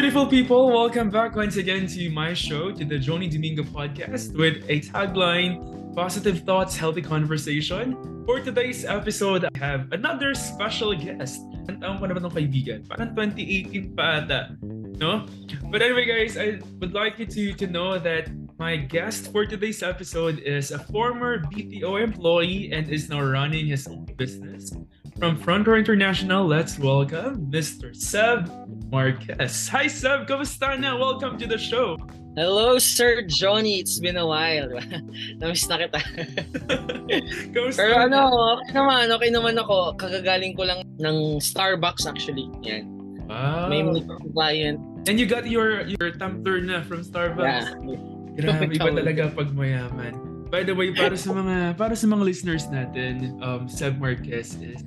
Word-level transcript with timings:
beautiful 0.00 0.26
people. 0.26 0.72
Welcome 0.72 1.10
back 1.10 1.36
once 1.36 1.56
again 1.56 1.86
to 1.88 2.08
my 2.08 2.32
show, 2.32 2.72
to 2.72 2.84
the 2.86 2.98
Johnny 2.98 3.28
Domingo 3.28 3.62
podcast 3.62 4.32
with 4.32 4.64
a 4.66 4.80
tagline 4.80 5.60
Positive 5.94 6.40
Thoughts, 6.40 6.74
Healthy 6.74 7.02
Conversation. 7.02 8.24
For 8.24 8.40
today's 8.40 8.86
episode, 8.86 9.44
I 9.44 9.58
have 9.58 9.92
another 9.92 10.32
special 10.32 10.96
guest. 10.96 11.44
Ang 11.68 11.76
um, 11.76 11.80
taong 11.84 11.96
ko 12.00 12.04
naman 12.08 12.24
ng 12.24 12.32
kaibigan. 12.32 12.88
Parang 12.88 13.12
2018 13.12 13.92
pa 13.92 14.24
ata. 14.24 14.56
No? 14.96 15.28
But 15.68 15.84
anyway, 15.84 16.08
guys, 16.08 16.40
I 16.40 16.64
would 16.80 16.96
like 16.96 17.20
you 17.20 17.28
to, 17.36 17.52
to 17.60 17.66
know 17.68 18.00
that 18.00 18.32
my 18.56 18.80
guest 18.80 19.28
for 19.28 19.44
today's 19.44 19.84
episode 19.84 20.40
is 20.40 20.72
a 20.72 20.80
former 20.88 21.44
BPO 21.52 22.00
employee 22.00 22.72
and 22.72 22.88
is 22.88 23.12
now 23.12 23.20
running 23.20 23.68
his 23.68 23.84
own 23.84 24.08
business. 24.16 24.72
From 25.20 25.36
Front 25.36 25.68
Row 25.68 25.76
International, 25.76 26.48
let's 26.48 26.80
welcome 26.80 27.52
Mr. 27.52 27.92
Seb 27.92 28.48
Marquez. 28.90 29.70
Hi 29.70 29.86
Seb, 29.86 30.26
kamusta 30.26 30.74
na? 30.74 30.98
Welcome 30.98 31.38
to 31.38 31.46
the 31.46 31.58
show. 31.58 31.94
Hello, 32.34 32.78
Sir 32.78 33.22
Johnny. 33.22 33.78
It's 33.78 34.02
been 34.02 34.18
a 34.18 34.26
while. 34.26 34.66
Namiss 35.38 35.70
na 35.70 35.78
kita. 35.78 35.98
kamusta 37.54 37.78
Pero 37.78 37.94
ano, 38.06 38.30
okay 38.58 38.70
naman. 38.74 39.06
Okay 39.14 39.30
naman 39.30 39.54
ako. 39.62 39.94
Kagagaling 39.94 40.58
ko 40.58 40.66
lang 40.66 40.82
ng 40.98 41.38
Starbucks 41.38 42.06
actually. 42.06 42.50
Yan. 42.66 42.86
Wow. 43.30 43.70
May 43.70 43.86
ako 43.86 44.26
client. 44.34 44.78
And 45.06 45.18
you 45.18 45.26
got 45.26 45.46
your 45.46 45.86
your 45.86 46.10
tumbler 46.18 46.58
na 46.58 46.82
from 46.82 47.06
Starbucks. 47.06 47.78
Yeah. 47.86 48.02
Grabe, 48.34 48.74
iba 48.74 48.90
talaga 48.90 49.30
pag 49.30 49.54
mayaman. 49.54 50.18
By 50.50 50.66
the 50.66 50.74
way, 50.74 50.90
para 50.90 51.14
sa 51.14 51.30
mga 51.40 51.78
para 51.78 51.94
sa 51.94 52.10
mga 52.10 52.22
listeners 52.26 52.66
natin, 52.66 53.38
um, 53.38 53.70
Seb 53.70 54.02
Marquez 54.02 54.58
is 54.58 54.82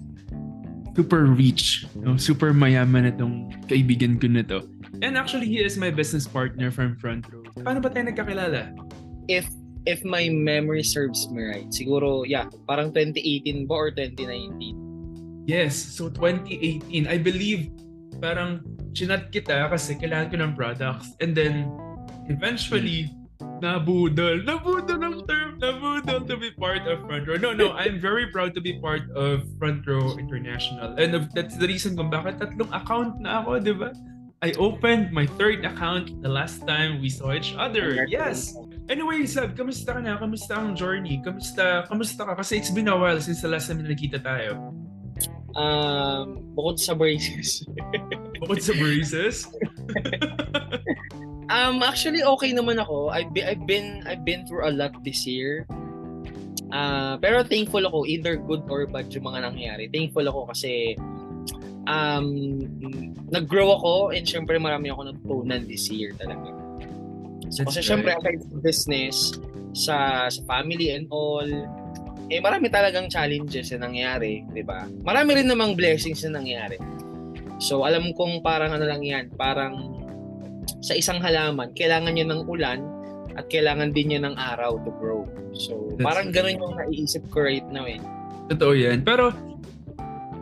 super 0.96 1.26
rich. 1.26 1.86
No? 1.98 2.18
Super 2.18 2.54
mayaman 2.54 3.10
itong 3.10 3.50
kaibigan 3.68 4.22
ko 4.22 4.30
na 4.30 4.46
to. 4.46 4.66
And 5.02 5.18
actually, 5.18 5.50
he 5.50 5.60
is 5.60 5.76
my 5.76 5.90
business 5.90 6.30
partner 6.30 6.70
from 6.70 6.96
Front 7.02 7.28
Row. 7.34 7.44
Paano 7.60 7.82
ba 7.82 7.90
tayo 7.90 8.08
nagkakilala? 8.08 8.72
If 9.28 9.50
if 9.84 10.06
my 10.06 10.32
memory 10.32 10.86
serves 10.86 11.28
me 11.28 11.44
right, 11.44 11.68
siguro, 11.74 12.24
yeah, 12.24 12.48
parang 12.70 12.94
2018 12.96 13.68
ba 13.68 13.76
or 13.76 13.90
2019? 13.92 15.44
Yes, 15.44 15.76
so 15.76 16.08
2018. 16.08 17.10
I 17.10 17.18
believe 17.20 17.68
parang 18.24 18.64
chinat 18.96 19.34
kita 19.34 19.68
kasi 19.68 20.00
kailangan 20.00 20.28
ko 20.32 20.36
ng 20.40 20.54
products. 20.56 21.12
And 21.20 21.36
then, 21.36 21.68
eventually, 22.32 23.12
nabudol. 23.64 24.44
Nabudol 24.44 25.00
ang 25.00 25.18
term. 25.24 25.56
Nabudol 25.64 26.28
to 26.28 26.36
be 26.36 26.52
part 26.52 26.84
of 26.84 27.00
Front 27.08 27.24
Row. 27.32 27.40
No, 27.40 27.56
no, 27.56 27.72
I'm 27.72 28.04
very 28.04 28.28
proud 28.28 28.52
to 28.60 28.62
be 28.62 28.76
part 28.84 29.08
of 29.16 29.48
Front 29.56 29.88
Row 29.88 30.20
International. 30.20 31.00
And 31.00 31.16
of- 31.16 31.32
that's 31.32 31.56
the 31.56 31.72
reason 31.72 31.96
kung 31.96 32.12
bakit 32.12 32.44
tatlong 32.44 32.68
account 32.76 33.24
na 33.24 33.40
ako, 33.40 33.64
di 33.64 33.72
ba? 33.72 33.96
I 34.44 34.52
opened 34.60 35.16
my 35.16 35.24
third 35.40 35.64
account 35.64 36.20
the 36.20 36.28
last 36.28 36.68
time 36.68 37.00
we 37.00 37.08
saw 37.08 37.32
each 37.32 37.56
other. 37.56 38.04
Yes! 38.12 38.52
Anyway, 38.92 39.24
Sab, 39.24 39.56
kamusta 39.56 39.96
ka 39.96 40.04
na? 40.04 40.20
Kamusta 40.20 40.60
ang 40.60 40.76
journey? 40.76 41.24
Kamusta, 41.24 41.88
kamusta 41.88 42.28
ka? 42.28 42.36
Kasi 42.36 42.60
it's 42.60 42.68
been 42.68 42.92
a 42.92 42.98
while 43.00 43.16
since 43.24 43.40
the 43.40 43.48
last 43.48 43.72
time 43.72 43.80
na 43.80 43.88
nakita 43.88 44.20
tayo. 44.20 44.76
Um, 45.56 46.52
bukod 46.52 46.76
sa 46.76 46.92
braces. 46.92 47.64
Bukod 48.44 48.60
sa 48.60 48.76
braces. 48.76 49.48
Um, 51.52 51.84
actually, 51.84 52.24
okay 52.24 52.52
naman 52.56 52.80
ako. 52.80 53.12
I've 53.12 53.32
been, 53.34 53.46
I've 53.48 53.66
been, 53.68 53.88
I've 54.08 54.24
been 54.24 54.48
through 54.48 54.68
a 54.68 54.72
lot 54.72 54.96
this 55.04 55.28
year. 55.28 55.68
Ah, 56.74 57.22
pero 57.22 57.46
thankful 57.46 57.86
ako, 57.86 58.10
either 58.10 58.34
good 58.34 58.66
or 58.66 58.90
bad 58.90 59.06
yung 59.14 59.30
mga 59.30 59.46
nangyari. 59.46 59.86
Thankful 59.94 60.26
ako 60.26 60.50
kasi 60.50 60.98
um, 61.86 62.34
nag-grow 63.30 63.78
ako 63.78 64.10
and 64.10 64.26
syempre 64.26 64.58
marami 64.58 64.90
ako 64.90 65.14
natutunan 65.14 65.62
this 65.70 65.86
year 65.94 66.18
talaga. 66.18 66.50
So, 67.54 67.62
That's 67.62 67.78
kasi 67.78 67.80
syempre, 67.86 68.18
right. 68.18 68.22
aside 68.26 68.42
sa 68.42 68.58
business, 68.66 69.16
sa, 69.78 69.96
sa 70.34 70.42
family 70.50 70.98
and 70.98 71.06
all, 71.14 71.46
eh 72.34 72.42
marami 72.42 72.74
talagang 72.74 73.06
challenges 73.06 73.70
na 73.78 73.86
nangyari, 73.86 74.42
di 74.50 74.66
ba? 74.66 74.90
Marami 75.06 75.38
rin 75.38 75.46
namang 75.46 75.78
blessings 75.78 76.26
na 76.26 76.42
nangyari. 76.42 76.82
So, 77.62 77.86
alam 77.86 78.18
kong 78.18 78.42
parang 78.42 78.74
ano 78.74 78.90
lang 78.90 79.06
yan, 79.06 79.30
parang 79.38 80.03
sa 80.84 80.94
isang 81.00 81.24
halaman, 81.24 81.72
kailangan 81.74 82.12
niya 82.12 82.28
ng 82.28 82.44
ulan 82.44 82.84
at 83.40 83.48
kailangan 83.48 83.96
din 83.96 84.12
niya 84.12 84.22
ng 84.28 84.36
araw 84.36 84.78
to 84.84 84.92
grow. 85.00 85.24
So, 85.56 85.96
That's 85.96 86.04
parang 86.04 86.28
right. 86.30 86.36
ganun 86.36 86.60
yung 86.60 86.76
naiisip 86.76 87.24
ko 87.32 87.48
right 87.48 87.66
now 87.72 87.88
eh. 87.88 88.04
Totoo 88.52 88.76
yan. 88.76 89.08
Pero, 89.08 89.32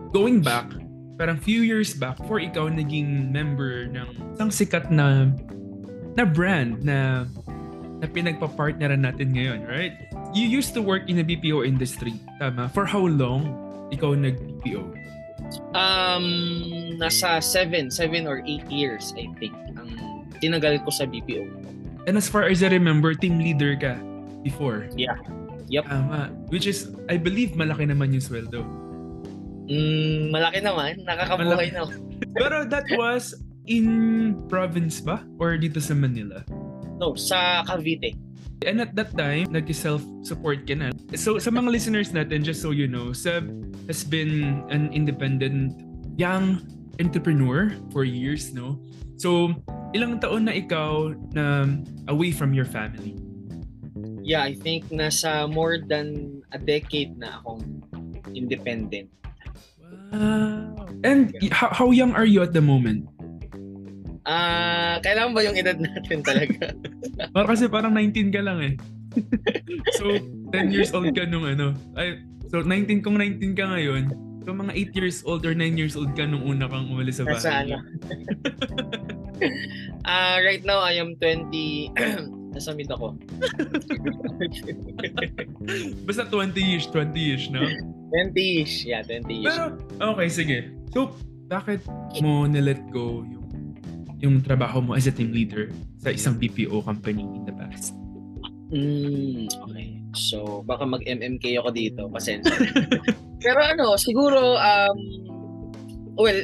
going 0.10 0.42
back, 0.42 0.68
parang 1.16 1.38
few 1.38 1.62
years 1.62 1.94
back, 1.94 2.18
before 2.18 2.42
ikaw 2.42 2.68
naging 2.68 3.30
member 3.30 3.86
ng 3.94 4.34
isang 4.34 4.50
sikat 4.50 4.90
na 4.90 5.30
na 6.18 6.28
brand 6.28 6.82
na 6.84 7.24
na 8.02 8.10
pinagpa-partneran 8.10 9.06
natin 9.06 9.32
ngayon, 9.32 9.62
right? 9.70 9.94
You 10.34 10.50
used 10.50 10.74
to 10.74 10.82
work 10.82 11.06
in 11.06 11.22
the 11.22 11.26
BPO 11.28 11.62
industry, 11.62 12.18
tama? 12.42 12.74
For 12.74 12.90
how 12.90 13.06
long 13.06 13.54
ikaw 13.94 14.18
nag-BPO? 14.18 14.82
Um, 15.78 16.26
nasa 16.98 17.38
7, 17.38 17.94
7 17.94 18.26
or 18.26 18.42
8 18.42 18.66
years, 18.74 19.14
I 19.14 19.30
think, 19.38 19.54
tinagal 20.42 20.82
ko 20.84 20.90
sa 20.90 21.06
BPO. 21.06 21.46
And 22.10 22.18
as 22.18 22.26
far 22.26 22.50
as 22.50 22.66
I 22.66 22.74
remember, 22.74 23.14
team 23.14 23.38
leader 23.38 23.78
ka 23.78 24.02
before. 24.42 24.90
Yeah. 24.98 25.18
Yep. 25.70 25.86
Tama. 25.88 26.34
Which 26.50 26.68
is, 26.68 26.92
I 27.08 27.16
believe, 27.16 27.56
malaki 27.56 27.88
naman 27.88 28.12
yung 28.12 28.26
sweldo. 28.26 28.66
Mm, 29.72 30.34
malaki 30.34 30.60
naman, 30.60 31.00
nakakabuhay 31.08 31.72
na. 31.72 31.88
Pero 32.42 32.68
that 32.68 32.84
was 32.98 33.38
in 33.70 34.36
province 34.52 35.00
ba? 35.00 35.24
Or 35.40 35.56
dito 35.56 35.80
sa 35.80 35.96
Manila? 35.96 36.44
No, 37.00 37.16
sa 37.16 37.64
Cavite. 37.64 38.18
And 38.62 38.78
at 38.78 38.94
that 38.94 39.18
time, 39.18 39.50
nag-self-support 39.50 40.70
ka 40.70 40.76
na. 40.78 40.94
So, 41.18 41.42
sa 41.42 41.50
mga 41.50 41.74
listeners 41.74 42.14
natin, 42.14 42.46
just 42.46 42.62
so 42.62 42.70
you 42.70 42.86
know, 42.86 43.10
Seb 43.10 43.50
has 43.90 44.06
been 44.06 44.62
an 44.70 44.94
independent 44.94 45.82
young 46.14 46.62
entrepreneur 47.02 47.74
for 47.90 48.06
years, 48.06 48.54
no? 48.54 48.78
So, 49.18 49.58
ilang 49.92 50.20
taon 50.20 50.48
na 50.48 50.54
ikaw 50.56 51.12
na 51.36 51.68
away 52.08 52.32
from 52.32 52.56
your 52.56 52.68
family? 52.68 53.16
Yeah, 54.22 54.46
I 54.46 54.54
think 54.54 54.88
nasa 54.94 55.50
more 55.50 55.82
than 55.82 56.40
a 56.54 56.60
decade 56.62 57.18
na 57.18 57.42
akong 57.42 57.84
independent. 58.32 59.10
Wow. 60.12 60.88
And 61.04 61.34
how, 61.52 61.74
how 61.74 61.88
young 61.92 62.14
are 62.14 62.28
you 62.28 62.44
at 62.46 62.54
the 62.54 62.62
moment? 62.62 63.10
Ah, 64.22 65.02
kailangan 65.02 65.34
ba 65.34 65.42
yung 65.42 65.58
edad 65.58 65.82
natin 65.82 66.22
talaga? 66.22 66.78
Parang 67.34 67.50
kasi 67.50 67.66
parang 67.66 67.94
19 67.94 68.30
ka 68.30 68.42
lang 68.42 68.60
eh. 68.62 68.74
so, 69.98 70.14
10 70.54 70.74
years 70.74 70.94
old 70.94 71.10
ka 71.12 71.26
nung 71.26 71.46
ano. 71.46 71.74
Ay, 71.98 72.22
so, 72.50 72.62
19 72.62 73.02
kung 73.02 73.18
19 73.18 73.58
ka 73.58 73.66
ngayon, 73.66 74.14
so 74.42 74.52
mga 74.52 74.74
8 74.94 74.98
years 74.98 75.18
old 75.24 75.46
or 75.46 75.54
9 75.54 75.78
years 75.78 75.94
old 75.94 76.12
ka 76.18 76.26
nung 76.26 76.44
una 76.46 76.66
kang 76.66 76.90
umalis 76.90 77.22
sa 77.22 77.26
bahay. 77.26 77.40
Nasa 77.40 77.54
ano? 77.66 77.78
Ah, 80.06 80.38
right 80.42 80.62
now 80.62 80.82
I 80.82 81.02
am 81.02 81.18
20 81.18 81.50
nasa 82.54 82.76
mid 82.76 82.92
ako. 82.92 83.16
Basta 86.06 86.28
20-ish, 86.28 86.92
20-ish, 86.92 87.50
no? 87.50 87.64
20ish. 88.12 88.84
Yeah, 88.84 89.08
20ish. 89.08 89.48
Pero, 89.48 89.64
okay, 90.14 90.28
sige. 90.28 90.58
So, 90.92 91.16
bakit 91.48 91.88
mo 92.20 92.48
nilet 92.48 92.84
go 92.92 93.24
yung 93.24 93.48
yung 94.22 94.36
trabaho 94.46 94.84
mo 94.84 94.94
as 94.94 95.10
a 95.10 95.14
team 95.16 95.34
leader 95.34 95.74
sa 95.98 96.14
isang 96.14 96.38
BPO 96.38 96.86
company 96.86 97.26
in 97.26 97.44
the 97.48 97.56
past? 97.56 97.98
Mm, 98.70 99.50
okay. 99.50 100.01
So, 100.12 100.64
baka 100.68 100.84
mag-MMK 100.84 101.60
ako 101.62 101.70
dito. 101.72 102.02
Pasensya. 102.12 102.52
Pero 103.44 103.60
ano, 103.64 103.96
siguro, 103.96 104.60
um, 104.60 105.00
well, 106.20 106.40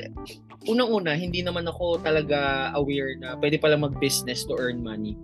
unang-una, 0.67 1.15
hindi 1.15 1.43
naman 1.43 1.67
ako 1.67 1.99
talaga 1.99 2.71
aware 2.75 3.15
na 3.19 3.35
pwede 3.39 3.59
pala 3.59 3.79
mag-business 3.79 4.47
to 4.47 4.55
earn 4.59 4.79
money. 4.83 5.15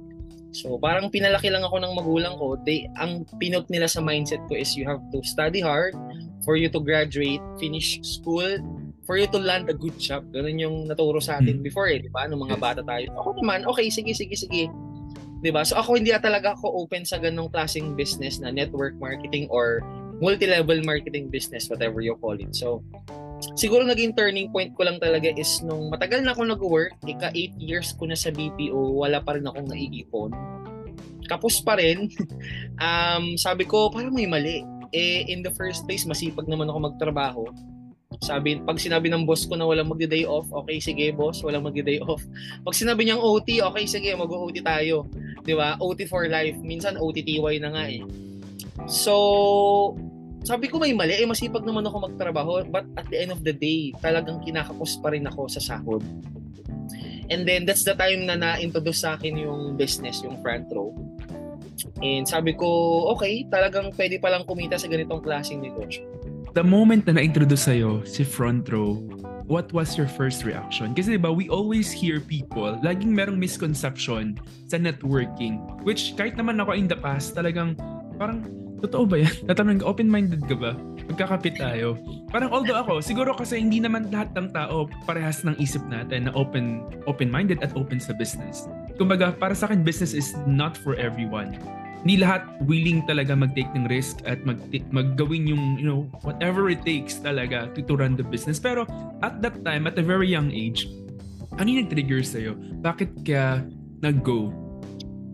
So, 0.54 0.78
parang 0.78 1.10
pinalaki 1.10 1.50
lang 1.50 1.66
ako 1.66 1.82
ng 1.82 1.94
magulang 1.98 2.38
ko. 2.38 2.62
They, 2.62 2.86
ang 3.02 3.26
pinot 3.42 3.66
nila 3.74 3.90
sa 3.90 4.06
mindset 4.06 4.44
ko 4.46 4.54
is 4.54 4.78
you 4.78 4.86
have 4.86 5.02
to 5.10 5.20
study 5.26 5.64
hard 5.64 5.98
for 6.46 6.54
you 6.60 6.70
to 6.70 6.78
graduate, 6.78 7.42
finish 7.58 7.98
school, 8.06 8.62
for 9.04 9.18
you 9.18 9.26
to 9.28 9.40
land 9.42 9.68
a 9.68 9.76
good 9.76 9.98
job. 9.98 10.24
Ganun 10.32 10.62
yung 10.62 10.76
naturo 10.88 11.18
sa 11.20 11.42
atin 11.42 11.60
Hmm. 11.60 11.66
before 11.66 11.90
eh, 11.90 12.00
di 12.00 12.12
ba? 12.12 12.30
Nung 12.30 12.46
mga 12.46 12.62
bata 12.62 12.82
tayo. 12.86 13.10
Ako 13.18 13.42
naman, 13.42 13.66
okay, 13.66 13.90
sige, 13.90 14.14
sige, 14.14 14.38
sige. 14.38 14.70
'Di 15.44 15.52
ba? 15.52 15.68
So 15.68 15.76
ako 15.76 16.00
hindi 16.00 16.16
talaga 16.16 16.56
ako 16.56 16.88
open 16.88 17.04
sa 17.04 17.20
ganong 17.20 17.52
klaseng 17.52 18.00
business 18.00 18.40
na 18.40 18.48
network 18.48 18.96
marketing 18.96 19.52
or 19.52 19.84
multi-level 20.24 20.80
marketing 20.88 21.28
business, 21.28 21.68
whatever 21.68 22.00
you 22.00 22.16
call 22.24 22.40
it. 22.40 22.56
So 22.56 22.80
siguro 23.60 23.84
naging 23.84 24.16
turning 24.16 24.48
point 24.56 24.72
ko 24.80 24.88
lang 24.88 25.04
talaga 25.04 25.36
is 25.36 25.60
nung 25.68 25.92
matagal 25.92 26.24
na 26.24 26.32
ako 26.32 26.48
nag-work, 26.48 26.96
ika 27.04 27.36
8 27.36 27.60
years 27.60 27.92
ko 28.00 28.08
na 28.08 28.16
sa 28.16 28.32
BPO, 28.32 28.96
wala 28.96 29.20
pa 29.20 29.36
rin 29.36 29.44
akong 29.44 29.68
naiipon. 29.68 30.32
Kapos 31.28 31.60
pa 31.60 31.76
rin. 31.76 32.08
um, 32.84 33.36
sabi 33.36 33.68
ko, 33.68 33.92
parang 33.92 34.16
may 34.16 34.28
mali. 34.28 34.64
Eh, 34.96 35.28
in 35.28 35.44
the 35.44 35.52
first 35.58 35.84
place, 35.90 36.08
masipag 36.08 36.48
naman 36.48 36.72
ako 36.72 36.80
magtrabaho. 36.88 37.44
Sabi, 38.22 38.62
pag 38.62 38.78
sinabi 38.78 39.10
ng 39.10 39.26
boss 39.26 39.44
ko 39.50 39.58
na 39.58 39.66
walang 39.66 39.90
magdi-day 39.90 40.24
off, 40.30 40.46
okay, 40.54 40.78
sige 40.78 41.10
boss, 41.16 41.42
walang 41.42 41.66
magdi-day 41.66 41.98
off. 42.06 42.22
Pag 42.62 42.78
sinabi 42.78 43.08
niyang 43.08 43.24
OT, 43.24 43.60
okay, 43.60 43.90
sige, 43.90 44.14
mag-OT 44.14 44.62
tayo. 44.62 45.10
'Di 45.44 45.54
ba? 45.54 45.76
OT 45.80 46.08
for 46.08 46.26
life. 46.32 46.56
Minsan 46.64 46.96
OTTY 46.96 47.60
na 47.60 47.70
nga 47.76 47.86
eh. 47.92 48.04
So, 48.88 49.14
sabi 50.44 50.68
ko 50.68 50.76
may 50.80 50.92
mali, 50.92 51.16
eh 51.16 51.28
masipag 51.28 51.64
naman 51.64 51.88
ako 51.88 52.12
magtrabaho, 52.12 52.68
but 52.68 52.84
at 53.00 53.08
the 53.08 53.20
end 53.20 53.32
of 53.32 53.44
the 53.48 53.56
day, 53.56 53.96
talagang 54.04 54.44
kinakapos 54.44 55.00
pa 55.00 55.16
rin 55.16 55.24
ako 55.24 55.48
sa 55.48 55.64
sahod. 55.64 56.04
And 57.32 57.48
then 57.48 57.64
that's 57.64 57.88
the 57.88 57.96
time 57.96 58.28
na 58.28 58.36
na-introduce 58.36 59.08
sa 59.08 59.16
akin 59.16 59.40
yung 59.40 59.80
business, 59.80 60.20
yung 60.20 60.36
front 60.44 60.68
row. 60.76 60.92
And 62.04 62.28
sabi 62.28 62.52
ko, 62.60 62.68
okay, 63.16 63.48
talagang 63.48 63.96
pwede 63.96 64.20
palang 64.20 64.44
kumita 64.44 64.76
sa 64.76 64.92
ganitong 64.92 65.24
klaseng 65.24 65.64
negosyo. 65.64 66.04
The 66.52 66.62
moment 66.62 67.08
na 67.08 67.18
na-introduce 67.18 67.66
sa'yo 67.72 68.04
si 68.04 68.28
front 68.28 68.68
row, 68.68 69.00
what 69.54 69.70
was 69.70 69.94
your 69.94 70.10
first 70.10 70.42
reaction? 70.42 70.98
Kasi 70.98 71.22
diba, 71.22 71.30
we 71.30 71.46
always 71.54 71.94
hear 71.94 72.18
people, 72.18 72.74
laging 72.82 73.14
merong 73.14 73.38
misconception 73.38 74.42
sa 74.66 74.82
networking, 74.82 75.62
which 75.86 76.18
kahit 76.18 76.34
naman 76.34 76.58
ako 76.58 76.74
in 76.74 76.90
the 76.90 76.98
past, 76.98 77.38
talagang 77.38 77.78
parang, 78.18 78.42
totoo 78.82 79.06
ba 79.06 79.22
yan? 79.22 79.36
Tatanong 79.54 79.86
open-minded 79.86 80.42
ka 80.50 80.58
ba? 80.58 80.74
Magkakapit 81.06 81.62
tayo. 81.62 82.02
Parang 82.34 82.50
although 82.50 82.82
ako, 82.82 82.98
siguro 83.06 83.38
kasi 83.38 83.62
hindi 83.62 83.78
naman 83.78 84.10
lahat 84.10 84.34
ng 84.34 84.50
tao 84.50 84.90
parehas 85.06 85.46
ng 85.46 85.54
isip 85.62 85.86
natin 85.86 86.26
na 86.26 86.32
open 86.34 86.82
open-minded 87.06 87.62
at 87.62 87.70
open 87.78 88.02
sa 88.02 88.18
business. 88.18 88.66
Kumbaga, 88.98 89.38
para 89.38 89.54
sa 89.54 89.70
akin, 89.70 89.86
business 89.86 90.18
is 90.18 90.34
not 90.50 90.74
for 90.74 90.98
everyone 90.98 91.54
hindi 92.04 92.20
lahat 92.20 92.44
willing 92.68 93.00
talaga 93.08 93.32
mag-take 93.32 93.72
ng 93.72 93.88
risk 93.88 94.20
at 94.28 94.44
mag 94.44 94.60
maggawin 94.92 95.48
yung, 95.48 95.80
you 95.80 95.88
know, 95.88 96.04
whatever 96.28 96.68
it 96.68 96.84
takes 96.84 97.16
talaga 97.24 97.72
to, 97.72 97.80
to 97.80 97.96
run 97.96 98.20
the 98.20 98.28
business. 98.28 98.60
Pero 98.60 98.84
at 99.24 99.40
that 99.40 99.56
time, 99.64 99.88
at 99.88 99.96
a 99.96 100.04
very 100.04 100.28
young 100.28 100.52
age, 100.52 100.92
ano 101.56 101.64
yung 101.64 101.88
nag-trigger 101.88 102.20
sa'yo? 102.20 102.60
Bakit 102.84 103.24
ka 103.24 103.64
nag-go? 104.04 104.52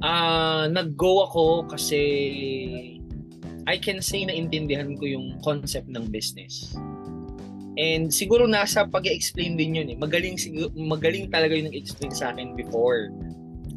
Uh, 0.06 0.70
nag-go 0.70 1.26
ako 1.26 1.66
kasi 1.74 2.02
I 3.66 3.82
can 3.82 3.98
say 4.06 4.30
na 4.30 4.34
intindihan 4.38 4.94
ko 4.94 5.10
yung 5.10 5.42
concept 5.42 5.90
ng 5.90 6.14
business. 6.14 6.78
And 7.82 8.14
siguro 8.14 8.46
nasa 8.46 8.86
pag-explain 8.86 9.58
din 9.58 9.82
yun 9.82 9.88
eh. 9.90 9.98
Magaling, 9.98 10.38
magaling 10.78 11.34
talaga 11.34 11.58
yung 11.58 11.74
nag-explain 11.74 12.14
sa 12.14 12.30
akin 12.30 12.54
before 12.54 13.10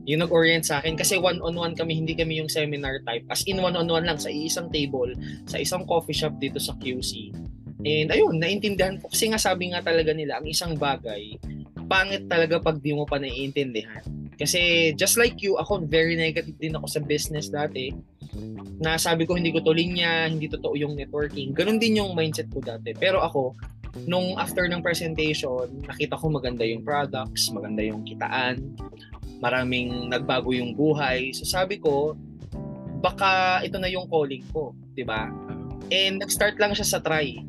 yung 0.02 0.22
nag-orient 0.26 0.66
sa 0.66 0.82
akin 0.82 0.98
kasi 0.98 1.14
one-on-one 1.18 1.78
kami, 1.78 1.94
hindi 1.94 2.18
kami 2.18 2.42
yung 2.42 2.50
seminar 2.50 2.98
type. 3.06 3.22
As 3.30 3.46
in 3.46 3.62
one-on-one 3.62 4.02
lang 4.02 4.18
sa 4.18 4.30
isang 4.30 4.66
table, 4.74 5.14
sa 5.46 5.62
isang 5.62 5.86
coffee 5.86 6.16
shop 6.16 6.34
dito 6.42 6.58
sa 6.58 6.74
QC. 6.82 7.30
And 7.82 8.10
ayun, 8.10 8.38
naintindihan 8.38 8.98
ko. 8.98 9.10
Kasi 9.10 9.30
nga 9.30 9.38
sabi 9.38 9.70
nga 9.70 9.82
talaga 9.82 10.14
nila, 10.14 10.38
ang 10.38 10.46
isang 10.46 10.74
bagay, 10.78 11.38
pangit 11.86 12.26
talaga 12.30 12.62
pag 12.62 12.78
di 12.78 12.94
mo 12.94 13.06
pa 13.06 13.18
naiintindihan. 13.18 14.02
Kasi 14.38 14.90
just 14.98 15.18
like 15.18 15.38
you, 15.38 15.54
ako 15.58 15.86
very 15.86 16.18
negative 16.18 16.56
din 16.58 16.74
ako 16.74 16.86
sa 16.88 17.00
business 17.02 17.50
dati. 17.50 17.94
Na 18.82 18.98
sabi 18.98 19.22
ko 19.22 19.38
hindi 19.38 19.54
ko 19.54 19.62
to 19.62 19.74
linya, 19.74 20.26
hindi 20.26 20.50
totoo 20.50 20.74
yung 20.74 20.98
networking. 20.98 21.54
Ganon 21.54 21.78
din 21.78 22.02
yung 22.02 22.14
mindset 22.18 22.50
ko 22.50 22.58
dati. 22.58 22.90
Pero 22.96 23.22
ako, 23.22 23.54
nung 24.08 24.34
after 24.40 24.66
ng 24.66 24.80
presentation, 24.80 25.68
nakita 25.84 26.16
ko 26.16 26.32
maganda 26.32 26.64
yung 26.64 26.82
products, 26.82 27.52
maganda 27.52 27.84
yung 27.84 28.02
kitaan, 28.08 28.72
maraming 29.42 30.06
nagbago 30.06 30.54
yung 30.54 30.78
buhay. 30.78 31.34
So 31.34 31.42
sabi 31.42 31.82
ko, 31.82 32.14
baka 33.02 33.60
ito 33.66 33.76
na 33.82 33.90
yung 33.90 34.06
calling 34.06 34.46
ko, 34.54 34.70
'di 34.94 35.02
ba? 35.02 35.26
And 35.90 36.22
nag-start 36.22 36.56
lang 36.62 36.72
siya 36.78 36.86
sa 36.86 36.98
try. 37.02 37.42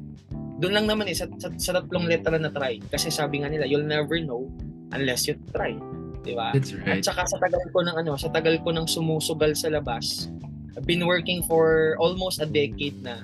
Doon 0.57 0.73
lang 0.73 0.85
naman 0.89 1.05
eh 1.07 1.15
sa, 1.15 1.29
sa, 1.37 1.53
sa 1.53 1.71
tatlong 1.77 2.09
letra 2.09 2.35
na 2.41 2.49
try 2.49 2.81
kasi 2.89 3.13
sabi 3.13 3.45
nga 3.45 3.49
nila, 3.53 3.69
you'll 3.69 3.85
never 3.85 4.17
know 4.17 4.49
unless 4.91 5.29
you 5.29 5.37
try, 5.53 5.77
'di 6.25 6.33
ba? 6.33 6.57
That's 6.57 6.73
right. 6.73 6.99
At 6.99 7.05
saka 7.05 7.29
sa 7.29 7.37
tagal 7.37 7.61
ko 7.69 7.85
ng 7.85 7.95
ano, 7.95 8.17
sa 8.17 8.33
tagal 8.33 8.57
ko 8.65 8.73
ng 8.73 8.89
sumusugal 8.89 9.53
sa 9.53 9.69
labas, 9.69 10.33
I've 10.73 10.89
been 10.89 11.05
working 11.05 11.45
for 11.45 11.93
almost 12.01 12.41
a 12.41 12.49
decade 12.49 12.97
na. 13.05 13.21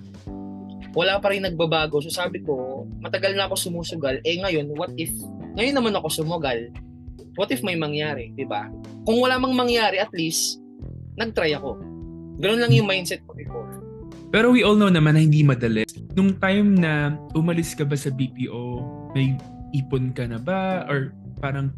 Wala 0.93 1.21
pa 1.21 1.33
rin 1.33 1.45
nagbabago. 1.45 2.01
So 2.01 2.13
sabi 2.13 2.41
ko, 2.45 2.85
matagal 3.01 3.33
na 3.33 3.49
ako 3.49 3.57
sumusugal. 3.57 4.21
Eh 4.25 4.37
ngayon, 4.41 4.73
what 4.77 4.93
if 4.97 5.09
ngayon 5.57 5.73
naman 5.73 5.97
ako 5.97 6.13
sumugal? 6.13 6.69
What 7.39 7.47
if 7.55 7.63
may 7.63 7.79
mangyari, 7.79 8.35
'di 8.35 8.43
ba? 8.43 8.67
Kung 9.07 9.23
wala 9.23 9.39
mang 9.39 9.55
mangyari, 9.55 10.03
at 10.03 10.11
least 10.11 10.59
nag-try 11.15 11.55
ako. 11.55 11.79
Ganun 12.43 12.59
lang 12.59 12.75
yung 12.75 12.87
mindset 12.87 13.23
ko 13.23 13.31
before. 13.31 13.79
Pero 14.29 14.51
we 14.51 14.61
all 14.61 14.75
know 14.75 14.91
naman 14.91 15.15
na 15.15 15.23
hindi 15.23 15.41
madali. 15.41 15.87
Nung 16.13 16.35
time 16.35 16.75
na 16.75 17.15
umalis 17.33 17.73
ka 17.73 17.87
ba 17.87 17.95
sa 17.95 18.11
BPO, 18.11 18.83
may 19.15 19.39
ipon 19.73 20.11
ka 20.13 20.27
na 20.29 20.37
ba? 20.37 20.85
Or 20.85 21.15
parang 21.41 21.73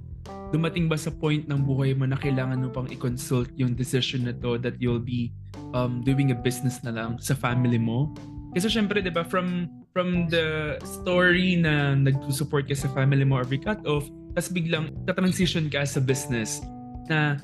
dumating 0.52 0.92
ba 0.92 1.00
sa 1.00 1.10
point 1.16 1.48
ng 1.48 1.64
buhay 1.64 1.96
mo 1.96 2.04
na 2.04 2.20
kailangan 2.20 2.60
mo 2.60 2.70
pang 2.70 2.92
i-consult 2.92 3.48
yung 3.56 3.72
decision 3.72 4.28
na 4.28 4.36
to 4.36 4.60
that 4.60 4.76
you'll 4.84 5.02
be 5.02 5.32
um, 5.72 6.04
doing 6.04 6.36
a 6.36 6.38
business 6.38 6.84
na 6.84 6.92
lang 6.92 7.16
sa 7.24 7.34
family 7.34 7.80
mo? 7.80 8.12
Kasi 8.52 8.68
syempre, 8.68 9.00
di 9.00 9.08
ba, 9.08 9.24
from, 9.24 9.72
from 9.96 10.28
the 10.28 10.76
story 10.84 11.56
na 11.56 11.96
nag-support 11.96 12.68
ka 12.68 12.76
sa 12.76 12.92
family 12.92 13.24
mo 13.24 13.40
every 13.40 13.64
cut-off, 13.64 14.04
tapos 14.34 14.50
biglang 14.52 14.92
ka-transition 15.08 15.68
ka 15.68 15.84
sa 15.84 16.00
business 16.00 16.64
na 17.12 17.40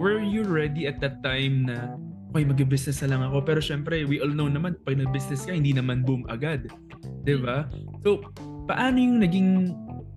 were 0.00 0.20
you 0.20 0.44
ready 0.44 0.84
at 0.84 1.00
that 1.00 1.22
time 1.24 1.64
na 1.68 1.96
okay, 2.34 2.42
mag-business 2.42 2.98
na 3.06 3.14
lang 3.14 3.22
ako. 3.30 3.46
Pero 3.46 3.60
syempre, 3.62 4.02
we 4.02 4.18
all 4.18 4.34
know 4.34 4.50
naman, 4.50 4.74
pag 4.82 4.98
nag-business 4.98 5.46
ka, 5.46 5.54
hindi 5.54 5.70
naman 5.70 6.02
boom 6.02 6.26
agad. 6.26 6.66
ba? 6.66 6.74
Diba? 7.22 7.58
So, 8.02 8.26
paano 8.66 8.98
yung 8.98 9.22
naging 9.22 9.70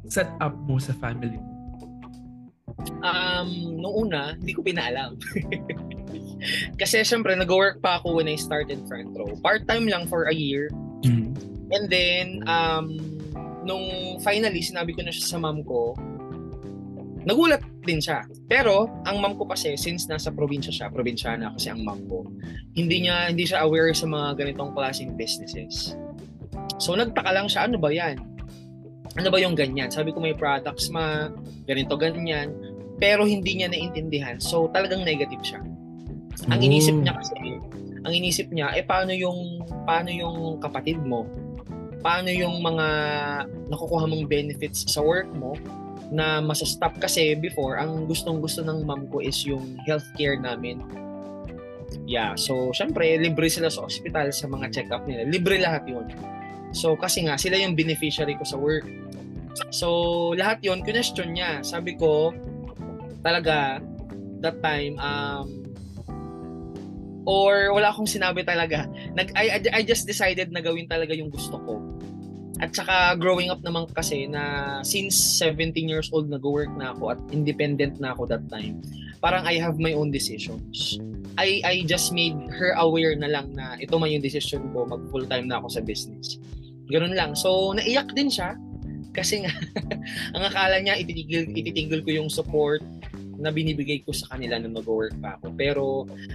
setup 0.10 0.58
mo 0.66 0.82
sa 0.82 0.98
family 0.98 1.38
mo? 1.38 1.54
Um, 3.06 3.78
nung 3.78 4.10
una, 4.10 4.34
hindi 4.34 4.58
ko 4.58 4.66
pinaalam. 4.66 5.22
Kasi 6.82 7.06
syempre, 7.06 7.38
nag-work 7.38 7.86
pa 7.86 8.02
ako 8.02 8.18
when 8.18 8.26
I 8.26 8.34
started 8.34 8.82
front 8.90 9.14
row. 9.14 9.38
Part-time 9.46 9.86
lang 9.86 10.10
for 10.10 10.26
a 10.26 10.34
year. 10.34 10.74
Mm-hmm. 11.06 11.38
And 11.70 11.86
then, 11.86 12.28
um, 12.50 12.98
nung 13.68 14.18
finally 14.24 14.64
sinabi 14.64 14.96
ko 14.96 15.04
na 15.04 15.12
siya 15.12 15.36
sa 15.36 15.38
mom 15.38 15.60
ko, 15.68 15.92
nagulat 17.28 17.60
din 17.84 18.00
siya. 18.00 18.24
Pero 18.48 18.88
ang 19.04 19.20
mom 19.20 19.36
ko 19.36 19.44
kasi 19.52 19.76
since 19.76 20.08
nasa 20.08 20.32
probinsya 20.32 20.72
siya, 20.72 20.88
probinsyana 20.88 21.52
kasi 21.60 21.76
ang 21.76 21.84
mom 21.84 22.00
ko, 22.08 22.24
hindi 22.80 23.04
niya 23.04 23.28
hindi 23.28 23.44
siya 23.44 23.68
aware 23.68 23.92
sa 23.92 24.08
mga 24.08 24.40
ganitong 24.40 24.72
klaseng 24.72 25.20
businesses. 25.20 26.00
So 26.80 26.96
nagtaka 26.96 27.36
lang 27.36 27.52
siya, 27.52 27.68
ano 27.68 27.76
ba 27.76 27.92
'yan? 27.92 28.16
Ano 29.20 29.28
ba 29.28 29.38
yung 29.44 29.60
ganyan? 29.60 29.92
Sabi 29.92 30.16
ko 30.16 30.24
may 30.24 30.38
products 30.38 30.88
ma, 30.88 31.28
ganito 31.68 32.00
ganyan, 32.00 32.56
pero 32.96 33.28
hindi 33.28 33.60
niya 33.60 33.68
naintindihan. 33.68 34.40
So 34.40 34.72
talagang 34.72 35.04
negative 35.04 35.44
siya. 35.44 35.62
Ang 36.48 36.60
inisip 36.62 36.94
niya 36.94 37.18
kasi, 37.18 37.58
ang 38.06 38.14
inisip 38.14 38.48
niya, 38.54 38.72
eh 38.78 38.86
paano 38.86 39.10
yung 39.12 39.66
paano 39.90 40.14
yung 40.14 40.62
kapatid 40.62 41.02
mo? 41.02 41.26
Paano 42.02 42.30
yung 42.30 42.62
mga 42.62 42.88
nakukuha 43.70 44.06
mong 44.06 44.26
benefits 44.30 44.86
sa 44.88 45.02
work 45.02 45.28
mo 45.34 45.58
na 46.08 46.40
masastop 46.40 46.96
kasi 47.04 47.36
before 47.36 47.76
ang 47.76 48.08
gustong 48.08 48.40
gusto 48.40 48.64
ng 48.64 48.88
mom 48.88 49.12
ko 49.12 49.20
is 49.20 49.44
yung 49.44 49.76
healthcare 49.84 50.40
namin. 50.40 50.80
Yeah 52.08 52.36
so 52.36 52.72
syempre 52.72 53.20
libre 53.20 53.48
sila 53.52 53.72
sa 53.72 53.84
hospital 53.84 54.32
sa 54.32 54.48
mga 54.48 54.72
check-up 54.72 55.04
nila. 55.04 55.28
Libre 55.28 55.60
lahat 55.60 55.84
yun. 55.88 56.08
So 56.72 56.96
kasi 56.96 57.28
nga 57.28 57.36
sila 57.36 57.60
yung 57.60 57.76
beneficiary 57.76 58.40
ko 58.40 58.46
sa 58.48 58.56
work. 58.56 58.88
So 59.74 60.32
lahat 60.38 60.64
yun 60.64 60.84
question 60.84 61.36
niya. 61.36 61.64
Sabi 61.64 62.00
ko 62.00 62.32
talaga 63.20 63.84
that 64.40 64.62
time 64.64 64.96
um 65.02 65.68
or 67.28 67.76
wala 67.76 67.92
akong 67.92 68.08
sinabi 68.08 68.48
talaga. 68.48 68.88
Nag 69.12 69.36
I, 69.36 69.60
I 69.76 69.82
just 69.84 70.08
decided 70.08 70.56
na 70.56 70.64
gawin 70.64 70.88
talaga 70.88 71.12
yung 71.12 71.28
gusto 71.28 71.60
ko 71.68 71.84
at 72.58 72.74
saka 72.74 73.14
growing 73.22 73.54
up 73.54 73.62
naman 73.62 73.86
kasi 73.94 74.26
na 74.26 74.78
since 74.82 75.14
17 75.42 75.74
years 75.86 76.10
old 76.10 76.30
nag-work 76.30 76.70
na 76.74 76.94
ako 76.94 77.14
at 77.14 77.20
independent 77.30 78.02
na 78.02 78.18
ako 78.18 78.26
that 78.26 78.44
time. 78.50 78.82
Parang 79.22 79.46
I 79.46 79.58
have 79.62 79.78
my 79.78 79.94
own 79.94 80.10
decisions. 80.10 80.98
I 81.38 81.62
I 81.62 81.76
just 81.86 82.14
made 82.14 82.38
her 82.54 82.74
aware 82.78 83.14
na 83.14 83.30
lang 83.30 83.54
na 83.54 83.78
ito 83.78 83.94
man 83.98 84.10
yung 84.10 84.26
decision 84.26 84.74
ko, 84.74 84.90
mag 84.90 85.06
full 85.14 85.26
time 85.30 85.46
na 85.50 85.62
ako 85.62 85.78
sa 85.78 85.82
business. 85.86 86.42
Ganun 86.90 87.14
lang. 87.14 87.38
So 87.38 87.74
naiyak 87.78 88.14
din 88.18 88.30
siya 88.30 88.58
kasi 89.14 89.46
nga 89.46 89.54
ang 90.38 90.44
akala 90.46 90.78
niya 90.82 90.98
ititigil 90.98 91.50
ititigil 91.54 92.02
ko 92.06 92.10
yung 92.14 92.30
support 92.30 92.82
na 93.38 93.54
binibigay 93.54 94.02
ko 94.04 94.12
sa 94.12 94.36
kanila 94.36 94.58
nung 94.58 94.76
nag-work 94.76 95.16
pa 95.22 95.38
ako. 95.38 95.54
Pero 95.54 95.84